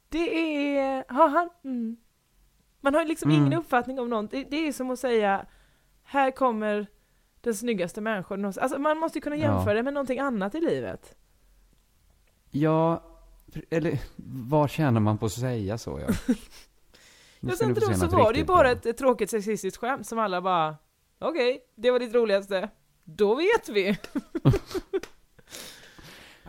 [0.10, 0.38] Det
[0.78, 1.06] är...
[1.14, 1.50] Har han...
[1.64, 1.98] Mm.
[2.82, 3.42] Man har liksom Mm.
[3.42, 4.32] ingen uppfattning om något.
[4.32, 5.46] Det, det är som att säga,
[6.08, 6.88] här kommer
[7.42, 8.64] den snyggaste människan någonsin.
[8.64, 9.42] Alltså man måste ju kunna Ja.
[9.42, 11.16] jämföra det med någonting annat i livet.
[12.52, 13.04] Ja,
[13.70, 14.00] eller
[14.48, 16.00] vad tjänar man på att säga så?
[16.00, 16.08] Ja?
[17.40, 20.42] Ja, sen då så var det ju bara ett, ett tråkigt sexistiskt skämt som alla
[20.42, 20.76] bara,
[21.20, 22.70] okej, det var ditt roligaste.
[23.04, 23.98] Då vet vi.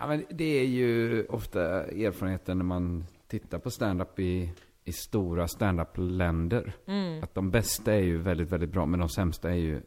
[0.01, 4.51] Ja, men det är ju ofta erfarenheten när man tittar på stand-up i,
[4.89, 6.73] i stora stand-up-länder.
[6.87, 7.23] Mm.
[7.23, 9.83] Att de bästa är ju väldigt, väldigt bra, men de sämsta är ju...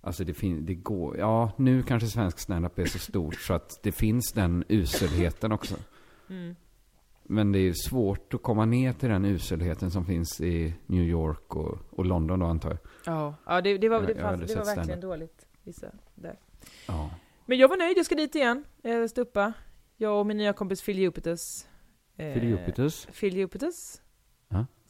[0.00, 1.18] Alltså det, fin- det går...
[1.18, 5.74] Ja, nu kanske svensk stand-up är så stort så att det finns den uselheten också.
[6.30, 6.56] Mm.
[7.22, 11.56] Men det är svårt att komma ner till den uselheten som finns i New York
[11.56, 12.78] och, och London då antar jag.
[13.06, 15.02] Ja, ja det, det var, det jag fanns, det var verkligen stand-up.
[15.02, 15.46] dåligt.
[15.62, 16.38] Vissa där.
[16.86, 17.10] Ja.
[17.46, 18.64] Men jag var nöjd, jag ska dit igen.
[18.82, 19.52] Eh, stuppa.
[19.96, 21.66] Jag och min nya kompis Phil Jupitus.
[22.16, 23.06] Eh, Phil Jupitus?
[23.20, 24.02] Phil Jupitus.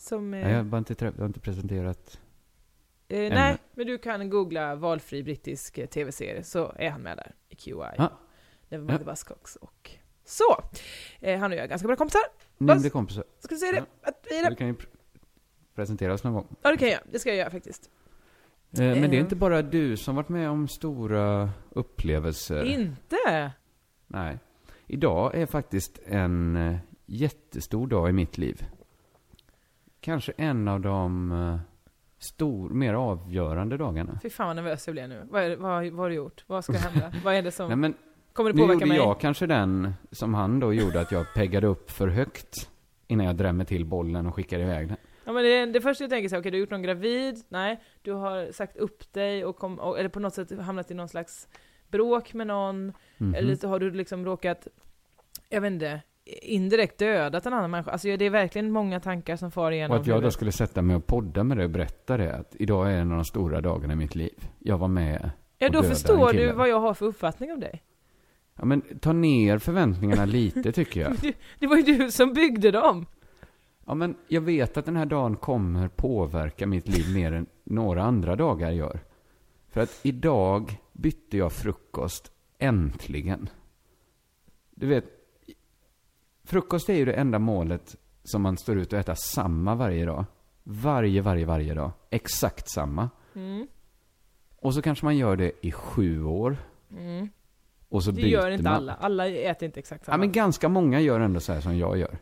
[0.00, 0.08] Ja.
[0.08, 0.34] Som...
[0.34, 2.20] Eh, Nej, jag har bara inte, träff- jag har inte presenterat.
[3.08, 7.34] eh, nej, men du kan googla valfri brittisk eh, tv-serie så är han med där
[7.48, 7.72] i QI.
[7.96, 8.12] Ja.
[8.68, 9.04] Nevermind Ja.
[9.04, 9.90] Buzzcocks och
[10.24, 10.62] så.
[11.20, 12.20] Eh, han och jag är ganska bra kompisar.
[12.58, 13.24] Mindre kompisar.
[13.38, 13.84] Ska vi se det?
[14.02, 14.86] Att vi är Du kan ju pr-
[15.74, 16.56] presentera oss någon gång.
[16.62, 17.00] Ja, det kan jag.
[17.12, 17.90] Det ska jag göra faktiskt.
[18.72, 19.20] Eh, Men det är Eh.
[19.20, 22.64] inte bara du som varit med om stora upplevelser.
[22.64, 23.50] Inte?
[24.06, 24.38] Nej.
[24.86, 26.76] Idag är faktiskt en eh,
[27.06, 28.64] jättestor dag i mitt liv.
[30.00, 31.58] Kanske en av de eh,
[32.18, 34.18] stor, mer avgörande dagarna.
[34.22, 35.26] Fy fan vad nervös jag blev nu.
[35.30, 36.44] Vad, är, vad, vad har du gjort?
[36.46, 37.12] Vad ska hända?
[37.24, 37.68] vad är det som...
[37.68, 37.94] Nej, men
[38.32, 38.96] kommer det nu påverka gjorde mig?
[38.96, 42.70] jag kanske den som han då gjorde, att jag peggade upp för högt
[43.06, 44.96] innan jag drämmer till bollen och skickade iväg den.
[45.24, 47.80] Ja, men det, det första jag tänker så okej du har gjort någon gravid, nej,
[48.02, 51.08] du har sagt upp dig och, kom, och eller på något sätt hamnat i någon
[51.08, 51.48] slags
[51.88, 53.34] bråk med någon, Mhm.
[53.34, 54.66] eller så har du liksom råkat,
[55.48, 56.00] jag vet inte,
[56.42, 57.90] indirekt dödat en annan människa.
[57.90, 60.82] Alltså det är verkligen många tankar som far igenom Och att jag då skulle sätta
[60.82, 63.60] mig och podda med det och berätta det, att idag är en av de stora
[63.60, 64.48] dagarna i mitt liv.
[64.58, 65.30] Jag var med
[65.62, 67.82] Ja, då förstår du vad jag har för uppfattning om dig.
[68.56, 71.16] Ja, men ta ner förväntningarna lite tycker jag.
[71.20, 73.06] Du, det var ju du som byggde dem.
[73.86, 78.02] Ja, men jag vet att den här dagen kommer påverka mitt liv mer än några
[78.02, 79.00] andra dagar gör.
[79.68, 83.48] För att idag bytte jag frukost, äntligen.
[84.74, 85.04] Du vet,
[86.44, 90.24] frukost är ju det enda målet som man står ut och äta samma varje dag.
[90.62, 91.90] Varje, varje, varje dag.
[92.10, 93.10] Exakt samma.
[93.34, 93.66] Mm.
[94.56, 96.56] Och så kanske man gör det i sju år.
[96.98, 97.28] Mm.
[97.88, 98.72] Och så Det byter gör inte man.
[98.74, 98.94] alla.
[98.94, 100.14] Alla äter inte exakt samma.
[100.14, 102.18] Ja, men ganska många gör ändå så här som jag gör.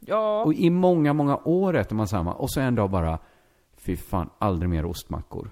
[0.00, 0.44] ja.
[0.44, 2.34] Och i många, många år äter man samma.
[2.34, 3.18] Och så en dag bara,
[3.76, 5.50] fy fan, aldrig mer ostmackor.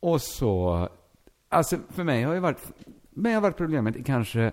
[0.00, 0.88] Och så,
[1.48, 2.72] alltså för mig har ju varit,
[3.10, 4.52] mig har varit problemet i kanske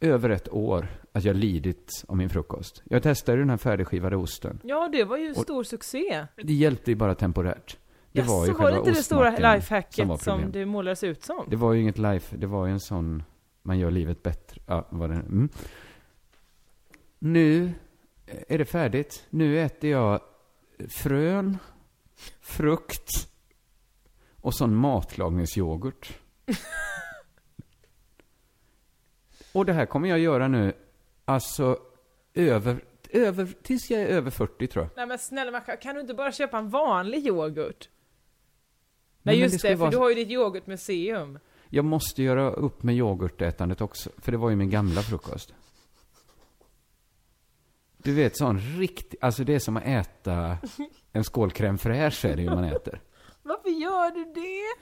[0.00, 2.82] över ett år att jag lidit av min frukost.
[2.84, 4.60] Jag testade den här färdigskivade osten.
[4.64, 6.26] ja, det var ju Och- stor succé.
[6.36, 7.76] Det hjälpte ju bara temporärt.
[8.12, 11.04] Det Jaså, var ju var det inte det stora lifehacket som var som, det målades
[11.04, 11.44] ut som?
[11.48, 13.22] Det var ju inget life, det var ju en sån,
[13.62, 14.60] man gör livet bättre.
[14.66, 15.48] Ja, vad det, mm.
[17.18, 17.72] Nu
[18.48, 19.26] är det färdigt.
[19.30, 20.20] Nu äter jag
[20.88, 21.58] frön,
[22.40, 23.10] frukt
[24.40, 26.18] och sån matlagningsyoghurt.
[29.52, 30.72] och det här kommer jag göra nu,
[31.24, 31.78] alltså
[32.34, 34.90] över, över, tills jag är över 40 tror jag.
[34.96, 37.88] Nej men snälla Macka, kan du inte bara köpa en vanlig yoghurt?
[39.22, 41.38] Nej, Nej det just det, ju för vara du har ju ditt yoghurtmuseum.
[41.68, 45.54] Jag måste göra upp med yoghurtätandet också, för det var ju min gamla frukost.
[48.02, 50.58] Du vet sån riktig, alltså det är som att äta
[51.12, 53.00] en skål crème fraîche är det ju man äter.
[53.42, 54.78] Varför gör du det?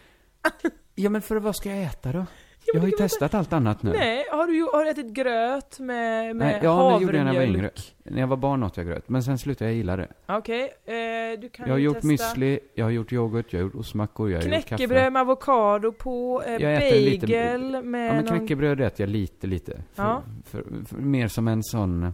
[0.94, 2.26] Ja men för vad ska jag äta då?
[2.74, 3.90] Jag har ju testat allt annat nu.
[3.92, 7.24] Nej, har du, har du ätit gröt med, med Nej, ja, men det gjorde jag
[7.24, 7.56] när jag var yngre.
[7.56, 7.94] havremjölk?
[8.04, 10.08] När jag var barn åt jag gröt, men sen slutade jag gilla det.
[10.26, 13.74] Okej, eh, du kan Jag har gjort müsli, jag har gjort yoghurt, jag har gjort
[13.74, 14.68] ostmackor, jag har gjort kaffe.
[14.68, 18.38] knäckebröd med avokado på, eh, Jag äter lite- bagel med Ja men någon...
[18.38, 19.72] knäckebröd äter jag lite, lite.
[19.94, 20.22] För, Ja.
[20.44, 22.10] för, för, mer som en sån, eh,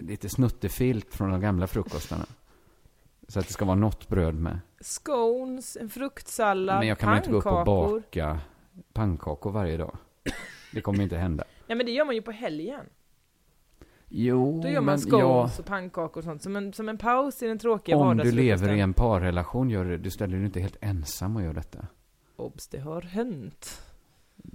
[0.00, 2.26] lite snuttefilt från de gamla frukostarna.
[3.28, 4.58] Så att det ska vara något bröd med.
[4.80, 8.00] Scones, en fruktsallad, Men jag kan väl inte gå upp och pannkakor.
[8.00, 8.38] baka
[8.92, 9.96] pannkakor varje dag.
[10.72, 11.44] Det kommer inte hända.
[11.66, 12.86] Nej men det gör man ju på helgen.
[14.08, 16.42] Jo, Då gör man scones och pannkakor och sånt.
[16.42, 19.70] Som en, som en paus i den tråkiga ja, om du lever i en parrelation,
[19.70, 21.86] gör det, du ställer dig inte helt ensam och gör detta.
[22.36, 23.82] Obs, det har hänt.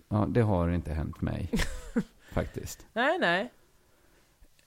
[0.10, 1.50] Ja, det har inte hänt mig.
[2.34, 2.86] faktiskt.
[2.94, 3.52] Nej, nej.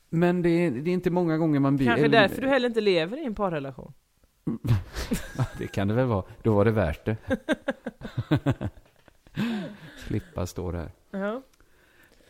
[0.09, 1.87] Men det är, det är inte många gånger man blir...
[1.87, 3.93] Kanske därför du heller inte lever i en parrelation.
[5.59, 6.25] Det kan det väl vara.
[6.43, 7.17] Då var det värt det.
[10.07, 10.91] Slippa stå där.
[11.11, 11.43] Ja.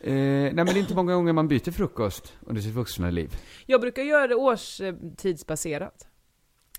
[0.01, 3.35] Eh, nej, men det är inte många gånger man byter frukost under sitt vuxna liv.
[3.65, 6.07] Jag brukar göra det årstidsbaserat.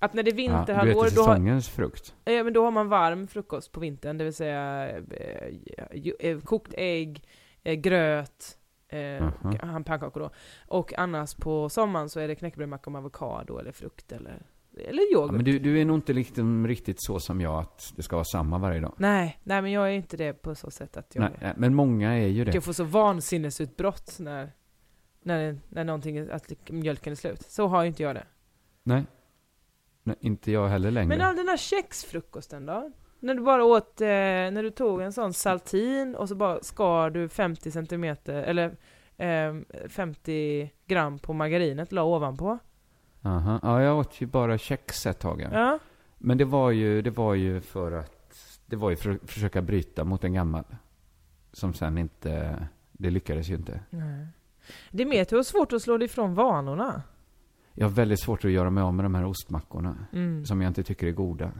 [0.01, 2.14] Att när det är Ja, du vinterhalvår, äter då, har, säsongens frukt.
[2.24, 4.18] ja, men då har man varm frukost på vintern.
[4.18, 7.22] Det vill säga eh, eh, kokt ägg,
[7.62, 10.30] eh, gröt, eh, och han pannkakor då.
[10.66, 14.42] Och annars på sommaren så är det knäckebrödmacka med avokado eller frukt eller,
[14.81, 15.33] eller Ja, yoghurt.
[15.35, 18.24] men du, du är nog inte liksom riktigt så som jag, att det ska vara
[18.24, 18.95] samma varje dag.
[18.97, 21.74] Nej, nej men jag är inte det på så sätt att jag, Nej, nej, men
[21.74, 22.55] många är ju det.
[22.55, 24.53] jag får så vansinnesutbrott när
[25.22, 27.43] När, när någonting, att mjölken är slut.
[27.43, 28.24] Så har ju inte jag det.
[28.83, 29.05] Nej.
[30.03, 31.09] Nej, inte jag heller längre.
[31.09, 32.91] Men all den här kexfrukosten då?
[33.20, 37.11] När du bara åt, eh, när du tog en sån saltin och så bara skar
[37.11, 38.76] du 50 centimeter, eller
[39.16, 39.55] eh,
[39.89, 42.59] 50 gram på margarinet, la ovanpå.
[43.29, 43.61] Aha.
[43.62, 45.49] Ja, jag åt ju bara kex ett tag.
[45.53, 45.79] Ja.
[46.18, 48.35] Men det var ju, det var ju för att,
[48.66, 50.64] det var ju för att försöka bryta mot en gammal.
[51.53, 53.81] Som sen inte, det lyckades ju inte.
[53.91, 54.26] Nej.
[54.91, 57.03] Du har svårt att slå dig ifrån vanorna.
[57.74, 59.97] Jag har väldigt svårt att göra mig av med de här ostmackorna.
[60.12, 60.47] Mm.
[60.47, 61.53] Som jag inte tycker är goda.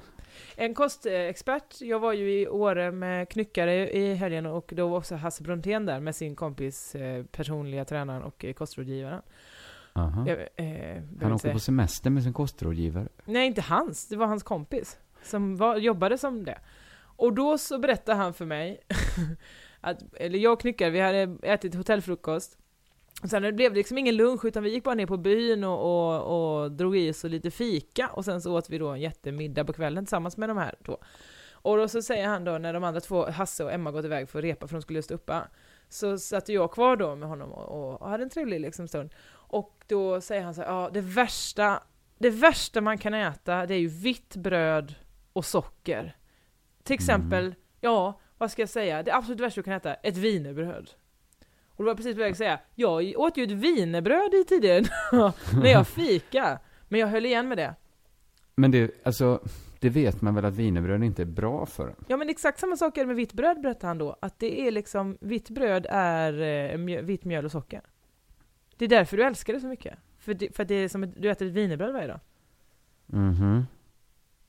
[0.57, 5.15] En kostexpert, jag var ju i Åre med knyckare i helgen och då var också
[5.15, 9.23] Hasse Brontén där med sin kompis, eh, personliga tränaren och eh, kostrådgivaren.
[10.27, 11.55] Jag, eh, Han åkte säga.
[11.55, 13.09] på semester med sin kostrådgivare.
[13.25, 14.99] Nej, inte hans, det var hans kompis.
[15.23, 16.59] Som var, jobbade som det.
[17.01, 18.81] Och då så berättade han för mig,
[19.81, 22.59] att, eller jag och knyckare, vi hade ätit hotellfrukost.
[23.23, 25.81] Och sen blev det liksom ingen lunch utan vi gick bara ner på byn och,
[25.81, 29.65] och, och drog i oss lite fika och sen så åt vi då en jättemiddag
[29.65, 30.99] på kvällen tillsammans med de här två.
[31.53, 34.29] Och då så säger han då när de andra två, Hasse och Emma, gått iväg
[34.29, 35.49] för att repa för de skulle just uppa.
[35.89, 39.11] Så satt jag kvar då med honom och, och hade en trevlig liksom stund.
[39.31, 41.83] Och då säger han så här, ja det värsta,
[42.19, 44.95] det värsta man kan äta det är ju vitt bröd
[45.33, 46.17] och socker.
[46.83, 50.91] Till exempel, ja vad ska jag säga, det absolut värsta du kan äta, ett wienerbröd.
[51.69, 54.45] Och då var jag precis på väg att säga, jag åt ju ett wienerbröd i
[54.45, 54.85] tidigare
[55.63, 56.59] när jag fika.
[56.89, 57.75] Men jag höll igen med det.
[58.55, 59.41] Men det, alltså,
[59.81, 61.95] det vet man väl att wienerbröd inte är bra för en?
[62.09, 64.17] Ja men exakt samma sak är det med vitt bröd berättade han då.
[64.23, 66.41] Att det är liksom, vitt bröd är
[66.73, 67.81] eh, mjö, vitt mjöl och socker.
[68.77, 69.99] Det är därför du älskar det så mycket.
[70.19, 72.21] För, det, för att det är som att du äter ett wienerbröd varje dag.
[73.07, 73.67] Mhm.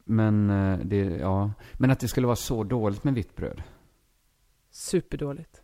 [0.04, 1.52] Men, eh, det, ja.
[1.74, 3.64] Men att det skulle vara så dåligt med vitt bröd.
[4.72, 5.62] Superdåligt.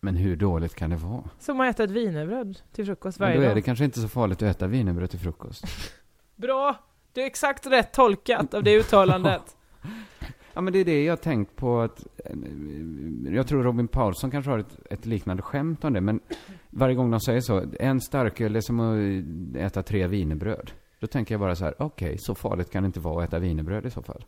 [0.00, 1.30] Men hur dåligt kan det vara?
[1.38, 3.56] Som att äta ett wienerbröd till frukost Men varje då är dag.
[3.56, 5.64] det kanske inte så farligt att äta wienerbröd till frukost.
[6.36, 6.76] Bra!
[7.14, 9.56] Du är exakt rätt tolkat av det uttalandet.
[10.56, 12.06] Ja, men det är det jag tänkt på att...
[12.24, 16.20] eh, Jag tror Robin Paulsson kanske har ett, ett liknande skämt om det, men
[16.70, 20.70] varje gång de säger så, en starköl är som att äta tre wienerbröd.
[21.00, 23.38] Då tänker jag bara så här, okej, så farligt kan det inte vara att äta
[23.38, 24.24] wienerbröd i så fall.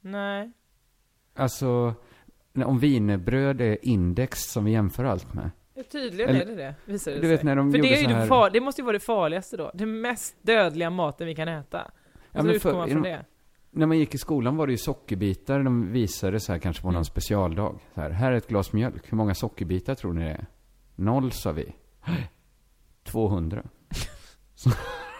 [0.00, 0.52] Nej.
[1.34, 1.94] Alltså,
[2.64, 5.50] om wienerbröd är index som vi jämför allt med.
[5.82, 7.30] Ja, Tydligen Eller- är det det, visar det du sig.
[7.30, 9.56] vet när de För det, är ju här- far, det måste ju vara det farligaste
[9.56, 9.70] då.
[9.74, 11.90] Den mest dödliga maten vi kan äta.
[12.32, 13.24] Så men för- från de- det.
[13.70, 16.88] När man gick i skolan var det ju sockerbitar de visade så här kanske på
[16.88, 17.04] någon Mm.
[17.04, 17.78] specialdag.
[17.94, 19.12] Så här, här är ett glas mjölk.
[19.12, 20.46] Hur många sockerbitar tror ni det är?
[20.96, 21.74] Noll sa vi.
[23.04, 23.62] 200.
[24.54, 24.70] Så,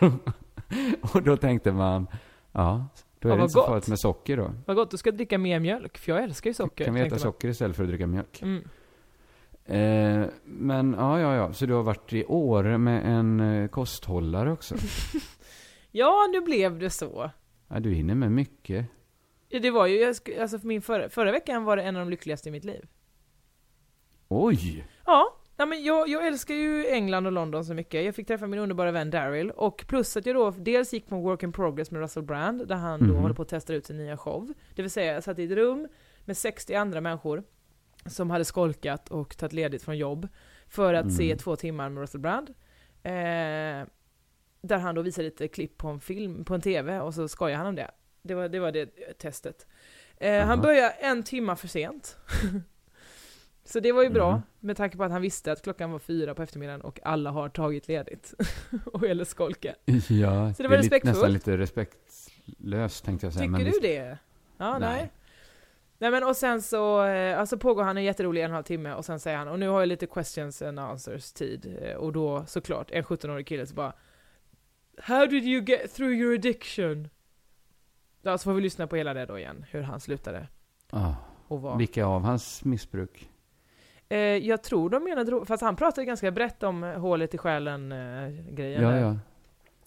[1.14, 2.06] och då tänkte man,
[2.52, 2.86] ja,
[3.18, 4.52] då är Ja, det inte så farligt med socker då.
[4.66, 6.84] Vad gott, du ska dricka mer mjölk, för jag älskar ju socker.
[6.84, 8.42] kan vi äta socker istället för att dricka mjölk?
[8.42, 8.68] Mm.
[9.64, 11.52] Eh, men ja, ja, ja.
[11.52, 14.74] Så du har varit i Åre med en eh, kosthållare också?
[15.94, 17.30] Ja, nu blev det så.
[17.68, 18.86] Ja, du hinner med mycket.
[19.48, 20.04] Ja, Det var ju,
[20.40, 22.86] alltså för min förra, förra veckan var det en av de lyckligaste i mitt liv.
[24.28, 24.86] Oj!
[25.06, 28.04] Ja, ja men jag, jag älskar ju England och London så mycket.
[28.04, 31.16] Jag fick träffa min underbara vän Daryl, och plus att jag då dels gick på
[31.20, 33.16] work in progress med Russell Brand, där han då Mhm.
[33.22, 34.52] håller på att testa ut sin nya show.
[34.74, 35.88] Det vill säga, jag satt i ett rum
[36.24, 37.42] med 60 andra människor
[38.06, 40.28] som hade skolkat och tagit ledigt från jobb
[40.68, 41.38] för att se Mm.
[41.38, 42.50] två timmar med Russell Brand.
[43.02, 43.86] Eh,
[44.64, 47.56] där han då visade lite klipp på en film, på en TV, och så skojade
[47.58, 47.90] han om det.
[48.22, 48.86] Det var det, var det
[49.18, 49.66] testet.
[50.16, 52.16] Eh, han började en timma för sent.
[53.64, 54.42] Så det var ju bra, Mhm.
[54.60, 57.48] med tanke på att han visste att klockan var fyra på eftermiddagen och alla har
[57.48, 58.34] tagit ledigt.
[58.84, 59.74] och eller skolkat.
[59.84, 61.04] Ja, Så det var är lite, respektfullt.
[61.04, 63.42] nästan lite respektlöst tänkte jag säga.
[63.42, 64.18] Tycker men du det?
[64.58, 64.96] Ja, nej.
[64.96, 65.10] Nej.
[66.02, 66.10] Nej.
[66.10, 68.94] men och sen så, eh, alltså pågår han en jätterolig en och en halv timme
[68.94, 71.78] och sen säger han, och nu har jag lite questions and answers tid.
[71.82, 73.92] Eh, Och då såklart, en 17-årig kille så bara
[74.98, 77.08] How did you get through your addiction?
[78.22, 80.48] Ja, så får vi lyssna på hela det då igen, hur han slutade.
[80.90, 81.12] Ah,
[81.48, 81.78] Och vad.
[81.78, 83.28] vilka av hans missbruk?
[84.08, 87.38] Eh, jag tror de menar drog, fast han pratade ganska brett om eh, hålet i
[87.38, 88.82] själen eh, grejen.
[88.82, 88.98] Ja, där.
[89.00, 89.16] ja.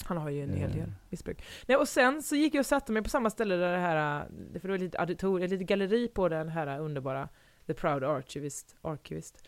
[0.04, 0.76] Han har ju en hel Eh.
[0.76, 1.44] del missbruk.
[1.66, 4.20] Nej, och sen så gick jag och satte mig på samma ställe där det här,
[4.20, 7.30] eh, för det var lite auditor, ett litet galleri på den här underbara
[7.68, 8.76] The Proud Archivist.
[8.82, 9.48] Archivist.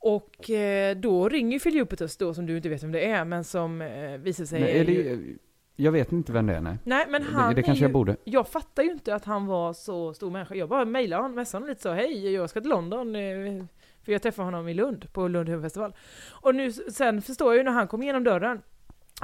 [0.00, 3.82] Och eh, då ringer Philippetus då, som du inte vet vem det är, men som
[3.82, 4.60] eh, visar sig...
[4.60, 5.38] Nej, är det, ju-
[5.76, 6.76] jag vet inte vem det är, nej.
[6.84, 8.16] nej, men Det, han det är kanske ju, jag borde.
[8.24, 10.54] Jag fattar ju inte att han var så stor människa.
[10.54, 13.64] Jag bara mejlade honom, messade honom lite så, hej, jag ska till London, eh,
[14.04, 15.94] för jag träffade honom i Lund, på Lund huvudfestival.
[16.30, 18.62] Och nu, sen förstår jag ju när han kom igenom dörren,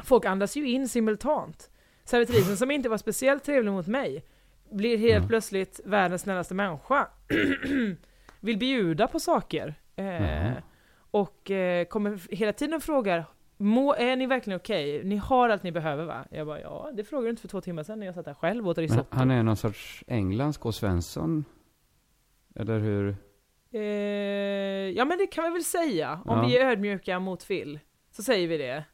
[0.05, 1.71] folk andas ju in simultant.
[2.05, 4.25] Servitrisen som inte var speciellt trevlig mot mig,
[4.71, 5.29] blir helt Mm.
[5.29, 7.09] plötsligt världens snällaste människa.
[8.41, 9.75] Vill bjuda på saker.
[9.97, 10.53] Eh, Jaha.
[11.11, 13.25] Och eh, kommer hela tiden och frågar
[13.57, 15.05] Må, är ni verkligen okej?
[15.05, 16.25] Ni har allt ni behöver va?
[16.31, 18.35] Jag bara ja, det frågade du inte för två timmar sedan när jag satt här
[18.35, 19.07] själv och åt Men risotto.
[19.17, 20.73] han är någon sorts Englands K.
[20.73, 21.45] Svensson?
[22.55, 23.17] Eller hur?
[23.73, 23.81] Eh,
[24.97, 26.47] ja men det kan vi väl säga, om Ja.
[26.47, 27.79] vi är ödmjuka mot Phil.
[28.11, 28.85] Så säger vi det.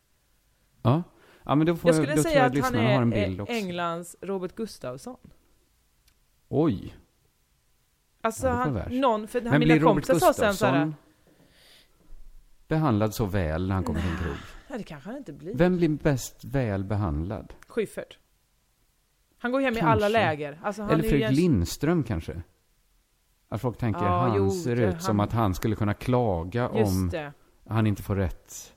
[0.85, 1.03] Ja.
[1.45, 3.03] Ja, men då, får Jag jag skulle då tror säga jag att han lyssnarna har
[3.03, 3.55] en är bild också.
[3.55, 5.17] Englands Robert Gustafsson.
[6.49, 6.95] Oj.
[8.21, 10.93] Alltså Ja, han, någon, för han, Men mina blir kompisar sa sen såhär,
[12.69, 14.35] behandlad så väl när han kommer till en krog?
[14.69, 15.55] nej det kanske han inte blir.
[15.55, 17.55] Vem blir bäst väl behandlad?
[17.69, 18.19] Schyffert.
[19.39, 19.91] Han går hem i Kanske.
[19.93, 20.61] alla läger.
[20.63, 22.43] Alltså, Eller är Fredrik Lindström kanske?
[23.49, 26.71] Att folk tänker Ja, han jo, ser ut som han- att han skulle kunna klaga
[26.75, 27.33] Just om det.
[27.69, 28.74] han inte får rätt.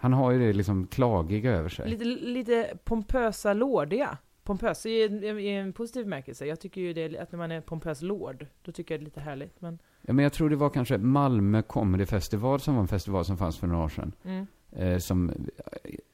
[0.00, 1.90] Han har ju det liksom klagiga över sig.
[1.90, 4.18] Lite, lite pompösa lordiga.
[4.42, 6.46] Pompös i, en- i en positiv bemärkelse.
[6.46, 9.04] Jag tycker ju det, att när man är pompös lord, då tycker jag det är
[9.04, 9.60] lite härligt.
[9.60, 13.24] Men, Ja, men jag tror det var kanske Malmö Comedy Festival som var en festival
[13.24, 14.12] som fanns för några år sedan.
[14.24, 14.46] mm.
[14.72, 15.32] Eh, som,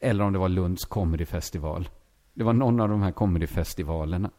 [0.01, 1.89] eller om det var Lunds Comedy Festival.
[2.35, 4.31] Det var någon av de här comedyfestivalerna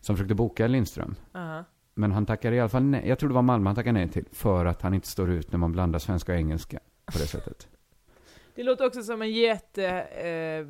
[0.00, 1.14] som försökte boka Lindström.
[1.34, 1.64] aha.
[1.94, 3.08] Men han tackade i alla fall nej.
[3.08, 4.24] Jag tror det var Malmö han tackade nej till.
[4.32, 6.78] För att han inte står ut när man blandar svenska och engelska
[7.12, 7.68] på det sättet.
[8.54, 9.86] Det låter också som en jätte...
[9.86, 10.66] Eh,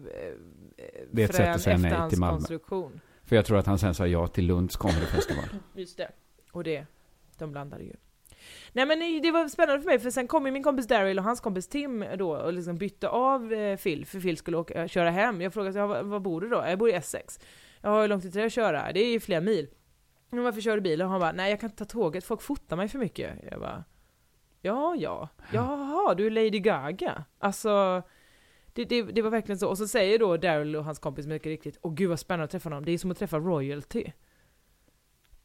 [1.12, 2.46] Det är ett sätt att säga nej till Malmö.
[3.24, 5.44] För jag tror att han sen sa ja till Lunds Comedy Festival.
[5.74, 6.10] Just det.
[6.52, 6.86] Och det,
[7.38, 7.92] de blandade ju.
[8.72, 11.24] Nej men det var spännande för mig, för sen kom ju min kompis Daryl och
[11.24, 15.10] hans kompis Tim då och liksom bytte av eh, Phil, för Phil skulle åka, köra
[15.10, 15.40] hem.
[15.40, 16.56] Jag frågade, var, var bor du då?
[16.66, 17.40] Jag bor i Essex.
[17.80, 18.92] Ja, hur långt är det att köra?
[18.92, 19.68] Det är ju flera mil.
[20.30, 21.02] Men varför kör du bil?
[21.02, 23.30] Och han bara, nej jag kan inte ta tåget, folk fotar mig för mycket.
[23.50, 23.84] Jag bara,
[24.62, 25.28] ja, ja.
[25.52, 27.24] Jaha, du är Lady Gaga.
[27.38, 28.02] Alltså,
[28.72, 29.68] det, det, det var verkligen så.
[29.68, 32.50] Och så säger då Daryl och hans kompis mycket riktigt, åh gud vad spännande att
[32.50, 32.84] träffa honom.
[32.84, 34.04] Det är som att träffa royalty.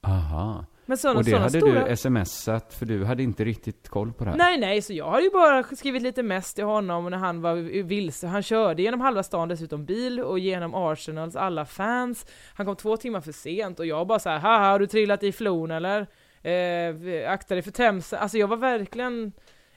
[0.02, 0.66] Aha.
[0.86, 1.90] Men sådana, Och det hade stora...
[1.90, 4.38] du smsat för du hade inte riktigt koll på det här.
[4.38, 7.56] Nej, nej, så jag hade ju bara skrivit lite mest till honom när han var
[7.84, 8.28] vilse.
[8.28, 12.26] Han körde genom halva stan dessutom bil och genom Arsenals alla fans.
[12.54, 15.24] Han kom två timmar för sent och jag bara så här, haha, har du trillat
[15.24, 16.08] i flon eller?
[16.50, 18.20] Eh, akta dig för Themsen.
[18.20, 19.32] Alltså jag var verkligen,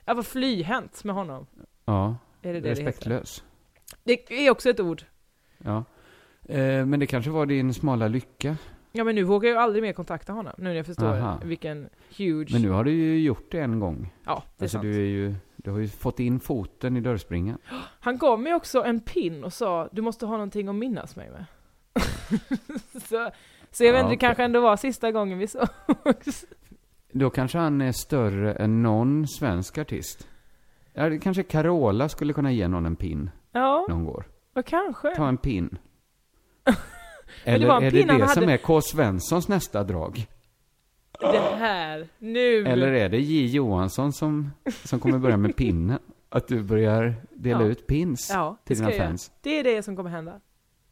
[0.04, 1.46] jag var flyhänt med honom.
[1.84, 2.82] Ja, Är det det det heter?
[2.84, 3.44] respektlös.
[4.04, 5.02] Det är också ett ord.
[5.58, 5.84] Ja.
[6.48, 8.56] Eh, men det kanske var din smala lycka.
[8.92, 11.40] Ja men nu vågar jag aldrig mer kontakta honom, nu när jag förstår Aha.
[11.44, 12.52] vilken huge...
[12.52, 14.14] Men nu har du ju gjort det en gång.
[14.24, 14.82] Ja, det är Alltså sant.
[14.82, 17.58] du är ju, du har ju fått in foten i dörrspringan.
[18.00, 21.30] Han gav mig också en pin och sa du måste ha någonting att minnas mig
[21.30, 21.44] med.
[23.08, 23.30] så,
[23.70, 26.44] så jag vet Ja, inte, det kanske ändå var sista gången vi sågs.
[27.12, 30.28] Då kanske han är större än någon svensk artist.
[30.92, 34.24] Ja, det kanske Carola skulle kunna ge någon en pin ja, någon går.
[34.54, 35.14] och kanske.
[35.16, 35.78] Ta en pin.
[36.64, 36.74] det
[37.44, 38.80] Eller var en är det det som hade- är K.
[38.80, 40.26] Svenssons nästa drag?
[41.20, 42.66] Det här, nu.
[42.66, 43.46] Eller är det J.
[43.46, 44.50] Johansson som,
[44.84, 45.98] som kommer börja med pinnen?
[46.28, 47.66] Att du börjar dela Ja.
[47.66, 49.32] ut pins ja, det till dina fans?
[49.42, 50.40] Det är det som kommer hända.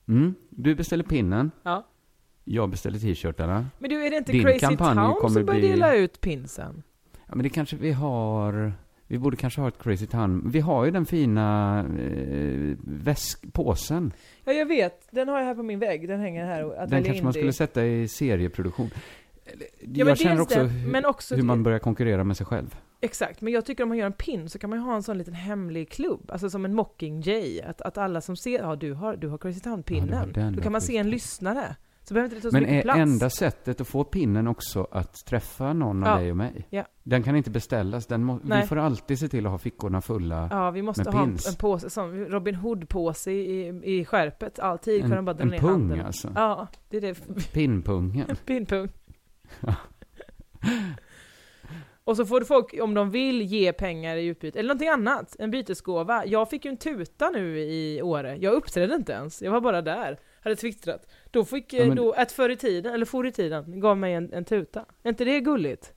[0.08, 0.34] Mm.
[0.50, 1.50] Du beställer pinnen.
[1.62, 1.86] Ja.
[2.48, 3.66] Jag beställer t-shirtarna.
[3.78, 6.82] Men du, är det inte Din Crazy kampanj Town som börjar bli- dela ut pinsen?
[7.12, 8.72] Ja, men det kanske vi har...
[9.08, 10.50] Vi borde kanske ha ett Crazy Town.
[10.50, 14.12] Vi har ju den fina eh, väsk, påsen.
[14.44, 15.08] Ja, jag vet.
[15.10, 16.08] Den har jag här på min vägg.
[16.08, 16.82] Den hänger här.
[16.82, 18.90] Att Den kanske man skulle sätta i serieproduktion.
[19.80, 22.76] Ja, jag känner också det, hur, men också hur man börjar konkurrera med sig själv.
[23.00, 25.02] Exakt, men jag tycker om man gör en pin så kan man ju ha en
[25.02, 28.92] sån liten hemlig klubb, alltså som en Mockingjay, att, att alla som ser, ja du
[28.92, 31.76] har, du har Crazy Ja, Town-pinnen, den då kan man se en lyssnare.
[32.08, 32.98] Så behöver inte det ta så Men mycket är plats.
[32.98, 36.18] enda sättet att få pinnen också att träffa någon av Ja.
[36.18, 36.66] dig och mig?
[36.70, 36.84] Ja.
[37.02, 38.06] Den kan inte beställas.
[38.06, 38.60] Den må, Nej.
[38.62, 40.48] vi får alltid se till att ha fickorna fulla.
[40.50, 41.48] Ja, vi måste med ha en, pins.
[41.48, 45.70] en påse, som Robin Hood-påse i, i skärpet, alltid, de bara dra en ner pung,
[45.70, 46.06] handen.
[46.06, 46.32] alltså.
[46.34, 47.14] Ja, det är det.
[47.52, 48.36] Pinnpungen.
[48.46, 48.88] Pinpung.
[52.04, 55.50] Och så får folk, om de vill, ge pengar i utbyte, eller någonting annat, en
[55.50, 56.26] bytesgåva.
[56.26, 59.82] Jag fick ju en tuta nu i Åre, jag uppträdde inte ens, jag var bara
[59.82, 61.06] där, hade twittrat.
[61.30, 63.98] Då fick, eh, Ja, men- då, ett förr i tiden, eller förr i tiden, gav
[63.98, 64.84] mig en, en tuta.
[65.02, 65.92] Är inte det gulligt?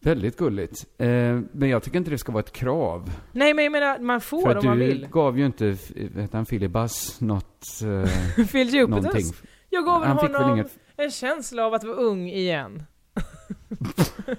[0.00, 0.86] Väldigt gulligt.
[0.98, 1.08] Eh,
[1.52, 3.10] men jag tycker inte det ska vara ett krav.
[3.32, 5.08] Nej men jag menar, man får För om att man du vill.
[5.10, 5.64] gav ju inte,
[6.14, 7.64] vad heter han, Filibas något,
[8.36, 9.42] eh, Phil Jupiters.
[9.70, 12.82] Jag gav Han honom inget, en känsla av att vara ung igen.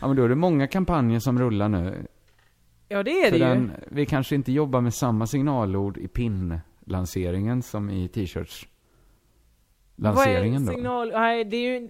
[0.00, 2.06] ja men då är det många kampanjer som rullar nu.
[2.88, 3.44] Ja det är För det ju.
[3.54, 6.08] den, vi kanske inte jobbar med samma signalord i
[6.84, 8.68] pin-lanseringen som i t-shirts.
[9.96, 10.76] Lanseringen Vad är då.
[10.76, 11.10] signal?
[11.10, 11.88] Nej, det är ju...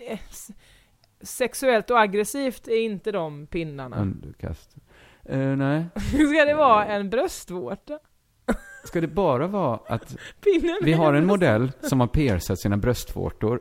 [1.21, 3.97] Sexuellt och aggressivt är inte de pinnarna.
[3.97, 4.77] Underkast.
[5.23, 5.85] Eh, nej.
[6.09, 7.99] Ska det vara en bröstvårta?
[8.85, 13.61] Ska det bara vara att Pinnen vi har en modell som har piercat sina bröstvårtor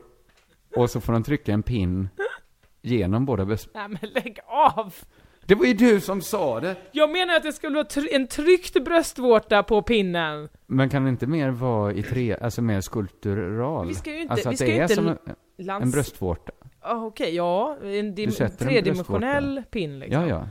[0.76, 2.08] och så får de trycka en pin
[2.82, 3.68] genom båda bröst...
[3.74, 4.94] Nej men lägg av!
[5.46, 6.76] Det var ju du som sa det.
[6.92, 10.48] Jag menar att det skulle vara tr- en tryckt bröstvårta på pinnen.
[10.66, 13.88] Men kan det inte mer vara i tre, alltså mer skulptural?
[13.88, 15.18] Vi ska ju inte- alltså vi att ska det ju är inte som en,
[15.58, 16.52] Lans- en bröstvårta?
[16.80, 17.76] Ah, Okej, ja.
[17.82, 20.22] En dim- tredimensionell pin liksom.
[20.22, 20.48] Ja, ja.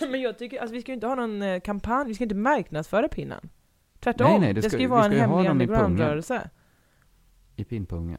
[0.10, 2.34] Men jag tycker, alltså vi ska ju inte ha någon eh, kampanj, vi ska inte
[2.36, 3.48] marknadsföra pinnen.
[4.00, 6.50] Tvärtom, Nej, nej, det det ska- ska ju vara ska en hemlig underground-rörelse.
[7.56, 8.18] I pinpungen.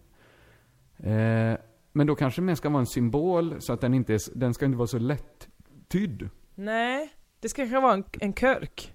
[0.97, 1.57] Eh,
[1.93, 4.65] men då kanske mer ska vara en symbol, så att den inte är, den ska
[4.65, 6.29] inte vara så lätt-tydd.
[6.55, 8.93] Nej, det ska kanske vara en, en körk.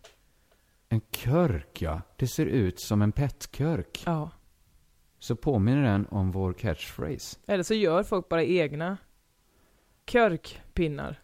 [0.88, 2.01] En körk, ja.
[2.16, 4.03] Det ser ut som en petkörk.
[4.07, 4.30] Ja.
[5.18, 7.38] Så påminner den om vår catchphrase.
[7.46, 8.96] Eller så gör folk bara egna
[10.07, 11.20] körkpinnar.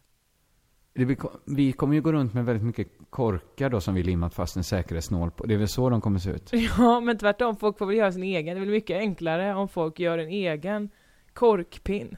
[1.18, 4.56] Ko- vi kommer ju gå runt med väldigt mycket korkar då som vi limmat fast
[4.56, 5.46] en säkerhetsnål på.
[5.46, 6.50] Det är väl så de kommer se ut?
[6.78, 8.44] Ja, men tvärtom, folk får väl göra sin egen.
[8.56, 10.90] Det är väl mycket enklare om folk gör en egen
[11.34, 12.16] korkpinn.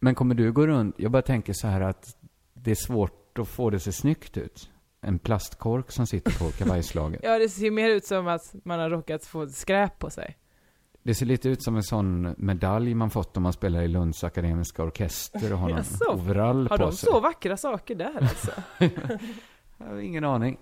[0.00, 0.94] Men kommer du gå runt?
[0.98, 2.16] Jag bara tänker så här att
[2.54, 4.70] det är svårt att få det att se snyggt ut.
[5.00, 7.20] En plastkork som sitter på kavajslaget.
[7.24, 10.36] Ja, det ser mer ut som att man har råkat få skräp på sig.
[11.02, 14.24] Det ser lite ut som en sån medalj man fått om man spelar i Lunds
[14.24, 15.84] akademiska orkester och har någon
[16.20, 17.08] overall Har på de sig.
[17.08, 18.50] så vackra saker där alltså?
[19.78, 20.58] Jag har ingen aning.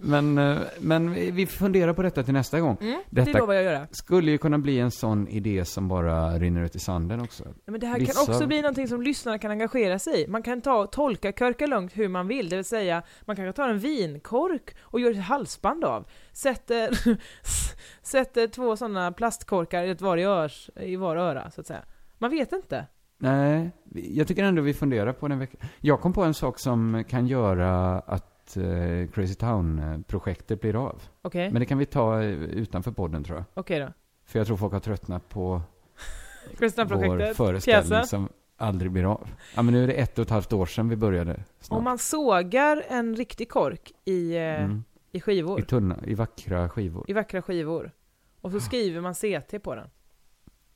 [0.00, 2.76] Men, eh, men vi funderar på detta till nästa gång.
[2.80, 3.86] Mm, det Detta lovar jag göra.
[3.90, 7.44] skulle ju kunna bli en sån idé som bara rinner ut i sanden också.
[7.46, 10.26] Ja, Men det här Vissa- kan också bli någonting som lyssnarna kan engagera sig i.
[10.28, 13.52] Man kan ta och tolka körka lugnt hur man vill, det vill säga man kanske
[13.52, 16.06] tar en vinkork och gör ett halsband av.
[16.32, 16.98] Sätter,
[18.02, 21.82] sätter två sådana plastkorkar i, var i, örs, i var öra, så att säga.
[22.18, 22.86] Man vet inte.
[23.20, 25.60] Nej, jag tycker ändå vi funderar på den veckan.
[25.80, 31.02] Jag kom på en sak som kan göra att eh, Crazy Town-projektet blir av.
[31.22, 33.44] Okej, Men det kan vi ta eh, utanför podden tror jag.
[33.54, 33.92] okej då.
[34.24, 35.62] För jag tror folk har tröttnat på
[36.58, 38.06] vår föreställning pjäsen.
[38.06, 39.28] som aldrig blir av.
[39.56, 41.44] Ja, men nu är det ett och ett halvt år sedan vi började.
[41.60, 41.78] Snart.
[41.78, 44.84] Om man sågar en riktig kork i, eh, Mm.
[45.12, 47.04] i skivor, I tunna, i vackra skivor.
[47.08, 47.92] i vackra skivor,
[48.40, 49.90] och så skriver man CT på den.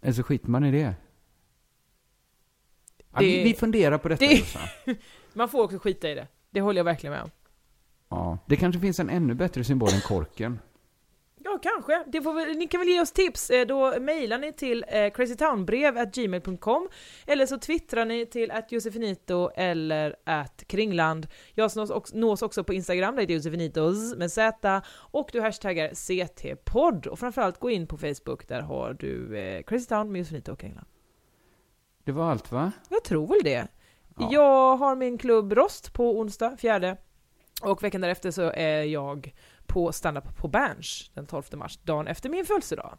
[0.01, 0.95] Eller så skiter man i det.
[3.13, 4.97] Ja, Det- vi, vi funderar på detta, det-.
[5.35, 6.29] Man får också skita i det.
[6.51, 7.31] Det håller jag verkligen med om.
[8.15, 8.39] Ja.
[8.47, 10.59] Det kanske finns en ännu bättre symbol än korken.
[11.45, 12.05] Ja, kanske.
[12.07, 13.51] Det får väl, ni kan väl ge oss tips.
[13.51, 16.89] Eh, Då mejlar ni till eh, crazytownbrev.gmail.com
[17.27, 21.27] eller så twittrar ni till att Josefinito eller att Kringland.
[21.55, 25.89] Jag nås också, nås också på Instagram, där heter Josefinitos med Z och du hashtaggar
[25.89, 27.07] CT-podd.
[27.07, 30.59] Och framförallt gå in på Facebook, där har du eh, Crazy Town med Josefinito och
[30.59, 30.87] Kringland.
[32.05, 32.73] Det var allt va?
[32.89, 33.69] Jag tror väl det.
[34.19, 34.29] Ja.
[34.33, 36.97] Jag har min klubb Rost på onsdag, fjärde.
[37.63, 39.35] Och veckan därefter så är jag
[39.67, 42.99] på standup på Berns den 12 mars, dagen efter min födelsedag.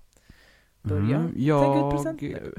[0.82, 2.54] Börja Mm, tänka ut jag- present nu.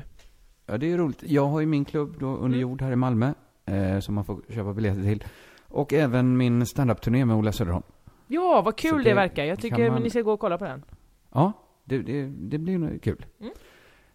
[0.66, 1.22] Ja, det är roligt.
[1.22, 2.61] Jag har ju min klubb då under Mm.
[2.61, 3.32] jord här i Malmö,
[3.66, 5.24] eh, som man får köpa biljetter till.
[5.68, 7.84] Och även min standup-turné med Ola Söderholm.
[8.26, 9.44] Ja, vad kul det, det verkar.
[9.44, 10.84] Jag tycker man- ni ska gå och kolla på den.
[11.32, 11.52] Ja,
[11.84, 13.26] det, det, det blir nog kul.
[13.40, 13.52] Mm.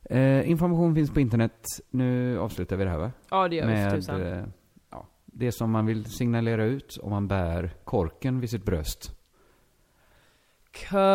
[0.04, 1.68] Eh, information finns på internet.
[1.90, 3.12] Nu avslutar vi det här va?
[3.30, 4.46] Ja, det gör vi för Med eh,
[5.34, 9.16] det som man vill signalera ut om man bär korken vid sitt bröst.
[10.72, 11.10] Körka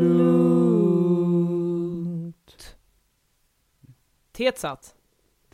[0.00, 1.22] lugnt.
[4.32, 4.94] Teet satt.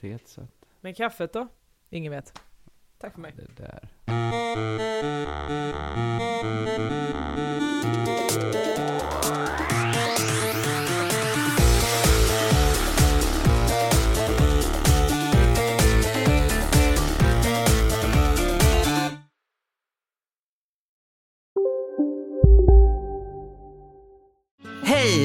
[0.00, 0.50] Teet satt
[0.80, 1.48] Men kaffet då?
[1.90, 2.42] Ingen vet.
[2.98, 3.34] Tack för mig.
[3.36, 3.88] det där.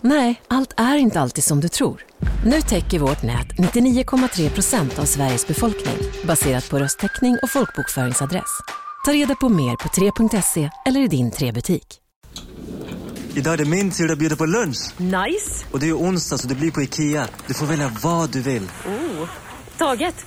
[0.00, 2.04] Nej, allt är inte alltid som du tror.
[2.44, 8.60] Nu täcker vårt nät 99,3 procent av Sveriges befolkning baserat på röstteckning och folkbokföringsadress.
[9.04, 11.86] Ta reda på mer på 3.se eller i din 3-butik.
[13.34, 15.00] Idag är det min tur att bjuda på lunch.
[15.00, 15.66] Nice!
[15.72, 17.28] Och det är onsdag så det blir på Ikea.
[17.46, 18.70] Du får välja vad du vill.
[19.78, 20.26] Taget!